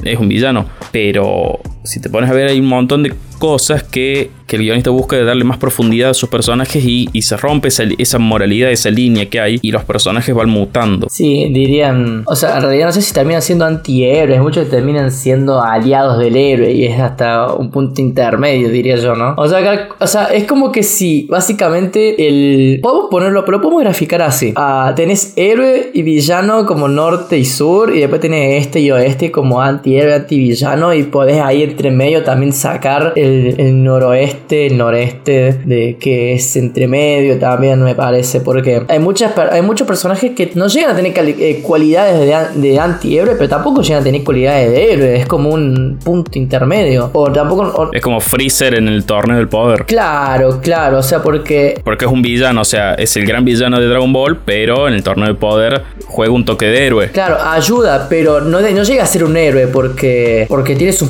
es 0.04 0.19
un 0.19 0.28
villano. 0.28 0.65
Pero 0.91 1.60
si 1.84 2.02
te 2.02 2.10
pones 2.10 2.30
a 2.30 2.34
ver, 2.34 2.50
hay 2.50 2.60
un 2.60 2.67
montón 2.67 3.04
de 3.04 3.13
cosas 3.38 3.84
que, 3.84 4.30
que 4.45 4.56
el 4.56 4.63
guionista 4.63 4.89
busca 4.89 5.15
de 5.15 5.23
darle 5.23 5.43
más 5.43 5.58
profundidad 5.58 6.12
a 6.12 6.13
sus 6.13 6.30
personajes 6.30 6.84
y, 6.84 7.10
y 7.13 7.21
se 7.21 7.38
rompe 7.38 7.67
esa, 7.67 7.84
esa 7.97 8.19
moralidad, 8.19 8.71
esa 8.71 8.89
línea 8.89 9.30
que 9.30 9.39
hay 9.39 9.60
y 9.62 9.71
los 9.71 9.84
personajes 9.84 10.34
van 10.34 10.50
mutando. 10.50 11.08
Sí, 11.10 11.50
dirían. 11.54 12.23
O 12.26 12.36
sea, 12.36 12.58
en 12.58 12.63
realidad 12.63 12.88
no 12.88 12.91
sé 12.91 13.02
si 13.02 13.13
terminan 13.13 13.41
siendo 13.41 13.65
antihéroes, 13.65 14.41
muchos 14.41 14.69
terminan 14.69 15.12
siendo 15.12 15.62
aliados 15.62 16.19
del 16.19 16.36
héroe 16.36 16.71
y 16.71 16.86
es 16.86 17.00
hasta 17.00 17.54
un 17.54 17.71
punto 17.71 18.02
intermedio, 18.02 18.69
diría 18.69 18.95
yo, 18.95 19.15
¿no? 19.15 19.36
O 19.38 19.47
sea, 19.47 19.89
o 20.00 20.08
sea 20.08 20.26
es 20.26 20.45
como 20.45 20.71
que 20.71 20.84
si 20.84 21.28
básicamente 21.30 22.28
el. 22.28 22.80
Podemos 22.82 23.08
ponerlo, 23.10 23.45
pero 23.45 23.62
podemos 23.62 23.84
graficar 23.84 24.21
así: 24.21 24.54
Ah, 24.56 24.93
tenés 24.95 25.34
héroe 25.36 25.91
y 25.93 26.02
villano 26.02 26.65
como 26.65 26.88
norte 26.88 27.38
y 27.38 27.45
sur, 27.45 27.95
y 27.95 28.00
después 28.00 28.21
tenés 28.21 28.65
este 28.65 28.80
y 28.80 28.91
oeste 28.91 29.32
como 29.32 29.62
antihéroe, 29.62 30.13
antivillano, 30.15 30.93
y 30.93 31.04
podés 31.04 31.41
ahí 31.41 31.63
entre 31.63 31.91
medio 31.91 32.23
también 32.23 32.54
sacar 32.54 33.13
el, 33.15 33.27
el 33.58 33.84
noroeste, 33.84 34.68
el 34.68 34.78
noreste, 34.78 35.54
de 35.66 35.98
que 36.00 36.34
es 36.34 36.56
entre 36.56 36.88
medio 36.88 37.38
también, 37.40 37.82
me 37.84 37.96
parece, 37.96 38.42
porque 38.42 38.84
hay, 38.88 39.00
muchas, 39.00 39.38
hay 39.38 39.62
muchos 39.62 39.88
personajes 39.88 40.32
que 40.32 40.52
no 40.56 40.68
llegan 40.68 40.92
a 40.92 40.96
tener 40.96 41.13
eh, 41.18 41.60
cualidades 41.62 42.20
de, 42.56 42.62
de 42.62 42.80
antihéroe, 42.80 43.36
pero 43.36 43.50
tampoco 43.50 43.82
llegan 43.82 44.02
a 44.02 44.04
tener 44.04 44.24
cualidades 44.24 44.72
de 44.72 44.94
héroe, 44.94 45.16
es 45.18 45.26
como 45.26 45.50
un 45.50 46.00
punto 46.04 46.38
intermedio. 46.38 47.10
O 47.13 47.32
tampoco. 47.32 47.62
o- 47.63 47.94
Es 47.94 48.02
como 48.02 48.20
Freezer 48.20 48.76
en 48.76 48.88
el 48.88 49.06
torneo 49.06 49.38
del 49.38 49.48
poder. 49.48 49.86
claro, 49.86 50.60
claro, 50.62 51.00
o 51.00 51.04
sea, 51.04 51.22
porque 51.22 51.80
Porque 51.84 52.06
es 52.06 52.12
un 52.12 52.22
villano, 52.22 52.62
o 52.62 52.66
sea, 52.66 52.94
es 52.96 53.16
el 53.18 53.26
gran 53.26 53.44
villano 53.46 53.80
de 53.80 53.88
Dragon 53.88 54.12
Ball, 54.13 54.38
pero 54.46 54.88
en 54.88 54.94
el 54.94 55.04
torneo 55.04 55.28
del 55.28 55.38
poder 55.38 55.84
juega 56.06 56.32
un 56.34 56.46
toque 56.46 56.66
de 56.68 56.88
héroe. 56.88 57.10
Claro, 57.12 57.38
ayuda, 57.44 58.08
pero 58.10 58.42
no, 58.42 58.60
no 58.62 58.84
llega 58.84 59.04
a 59.04 59.06
ser 59.08 59.24
un 59.24 59.36
héroe 59.38 59.68
porque, 59.68 60.46
porque 60.48 60.76
tiene 60.76 60.94
su, 60.94 61.10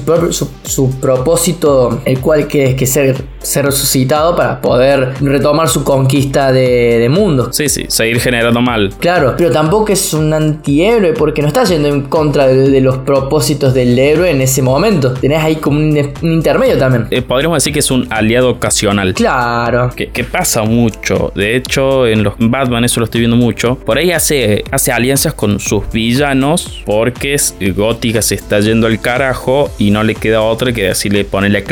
su 0.63 0.99
propósito, 0.99 2.01
el 2.07 2.19
cual 2.19 2.47
que 2.47 2.63
es 2.63 2.75
que 2.75 2.85
ser, 2.85 3.15
ser 3.39 3.65
resucitado 3.65 4.35
para 4.35 4.61
poder 4.61 5.13
retomar 5.21 5.67
su 5.67 5.83
conquista 5.83 6.51
de, 6.51 6.99
de 6.99 7.09
mundo. 7.09 7.49
Sí, 7.51 7.69
sí, 7.69 7.85
seguir 7.89 8.19
generando 8.19 8.61
mal. 8.61 8.93
Claro, 8.99 9.35
pero 9.37 9.51
tampoco 9.51 9.91
es 9.91 10.13
un 10.13 10.33
antihéroe 10.33 11.13
porque 11.13 11.41
no 11.41 11.49
está 11.49 11.63
yendo 11.65 11.87
en 11.87 12.01
contra 12.03 12.47
de, 12.47 12.69
de 12.69 12.81
los 12.81 12.97
propósitos 12.99 13.73
del 13.73 13.97
héroe 13.99 14.31
en 14.31 14.41
ese 14.41 14.61
momento. 14.61 15.13
Tenés 15.13 15.43
ahí 15.43 15.57
como 15.57 15.79
un, 15.79 15.97
un 16.21 16.31
intermedio 16.31 16.77
también. 16.77 17.07
Eh, 17.11 17.21
podríamos 17.21 17.57
decir 17.57 17.73
que 17.73 17.79
es 17.79 17.91
un 17.91 18.07
aliado 18.09 18.49
ocasional. 18.49 19.13
Claro. 19.13 19.91
Que, 19.95 20.07
que 20.09 20.23
pasa 20.23 20.63
mucho. 20.63 21.31
De 21.35 21.55
hecho, 21.55 22.07
en 22.07 22.23
los 22.23 22.35
Batman 22.39 22.85
eso 22.85 22.99
lo 22.99 23.05
estoy 23.05 23.21
viendo 23.21 23.37
mucho. 23.37 23.75
Por 23.75 23.97
ahí 23.97 24.11
hace, 24.11 24.63
hace 24.71 24.91
alianzas 24.91 25.33
con 25.33 25.59
sus 25.59 25.89
villanos 25.91 26.83
porque 26.85 27.35
Gótica 27.75 28.21
se 28.21 28.35
está 28.35 28.59
yendo 28.59 28.87
al 28.87 29.01
carajo 29.01 29.69
y 29.77 29.91
no 29.91 30.03
le 30.03 30.15
queda 30.15 30.41
otra 30.41 30.71
que 30.71 30.83
decirle 30.85 31.25
ponerle 31.25 31.59
a 31.59 31.63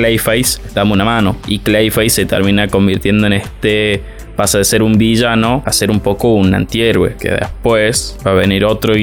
Dame 0.73 0.93
una 0.93 1.05
mano. 1.05 1.38
Y 1.47 1.59
Clayface 1.59 2.09
se 2.09 2.25
termina 2.25 2.67
convirtiendo 2.67 3.27
en 3.27 3.33
este 3.33 4.03
pasa 4.35 4.57
de 4.57 4.65
ser 4.65 4.83
un 4.83 4.97
villano 4.97 5.63
a 5.65 5.71
ser 5.71 5.89
un 5.89 5.99
poco 5.99 6.33
un 6.33 6.53
antihéroe. 6.53 7.15
Que 7.19 7.31
después 7.31 8.17
va 8.25 8.31
a 8.31 8.33
venir 8.33 8.65
otro, 8.65 8.93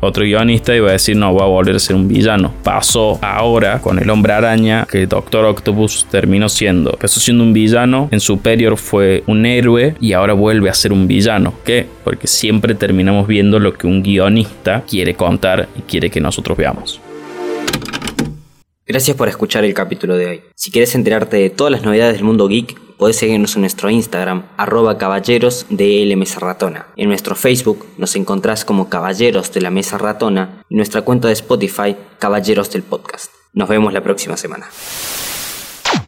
otro 0.00 0.24
guionista 0.24 0.74
y 0.74 0.80
va 0.80 0.90
a 0.90 0.92
decir, 0.92 1.16
no, 1.16 1.34
va 1.34 1.44
a 1.44 1.48
volver 1.48 1.76
a 1.76 1.78
ser 1.78 1.96
un 1.96 2.08
villano. 2.08 2.52
Pasó 2.64 3.18
ahora 3.22 3.80
con 3.80 3.98
el 3.98 4.08
hombre 4.10 4.32
araña 4.32 4.86
que 4.90 5.06
Doctor 5.06 5.44
Octopus 5.44 6.06
terminó 6.10 6.48
siendo. 6.48 6.92
Empezó 6.92 7.20
siendo 7.20 7.44
un 7.44 7.52
villano, 7.52 8.08
en 8.10 8.20
Superior 8.20 8.76
fue 8.76 9.22
un 9.26 9.46
héroe 9.46 9.94
y 10.00 10.12
ahora 10.12 10.32
vuelve 10.32 10.70
a 10.70 10.74
ser 10.74 10.92
un 10.92 11.06
villano. 11.06 11.54
¿Qué? 11.64 11.86
Porque 12.04 12.26
siempre 12.26 12.74
terminamos 12.74 13.26
viendo 13.26 13.58
lo 13.58 13.74
que 13.74 13.86
un 13.86 14.02
guionista 14.02 14.82
quiere 14.88 15.14
contar 15.14 15.68
y 15.76 15.82
quiere 15.82 16.10
que 16.10 16.20
nosotros 16.20 16.56
veamos. 16.56 17.00
Gracias 18.90 19.16
por 19.16 19.28
escuchar 19.28 19.64
el 19.64 19.72
capítulo 19.72 20.16
de 20.16 20.26
hoy. 20.26 20.42
Si 20.56 20.72
quieres 20.72 20.96
enterarte 20.96 21.36
de 21.36 21.48
todas 21.48 21.70
las 21.70 21.84
novedades 21.84 22.14
del 22.14 22.24
mundo 22.24 22.48
geek, 22.48 22.76
podés 22.96 23.14
seguirnos 23.14 23.54
en 23.54 23.60
nuestro 23.60 23.88
Instagram, 23.88 24.46
arroba 24.56 24.98
caballeros 24.98 25.64
de 25.70 26.02
L 26.02 26.24
Ratona. 26.40 26.88
En 26.96 27.08
nuestro 27.08 27.36
Facebook 27.36 27.86
nos 27.98 28.16
encontrás 28.16 28.64
como 28.64 28.88
Caballeros 28.88 29.52
de 29.52 29.60
la 29.60 29.70
Mesa 29.70 29.96
Ratona 29.96 30.64
y 30.68 30.74
nuestra 30.74 31.02
cuenta 31.02 31.28
de 31.28 31.34
Spotify, 31.34 31.94
Caballeros 32.18 32.72
del 32.72 32.82
Podcast. 32.82 33.32
Nos 33.52 33.68
vemos 33.68 33.92
la 33.92 34.02
próxima 34.02 34.36
semana. 34.36 34.66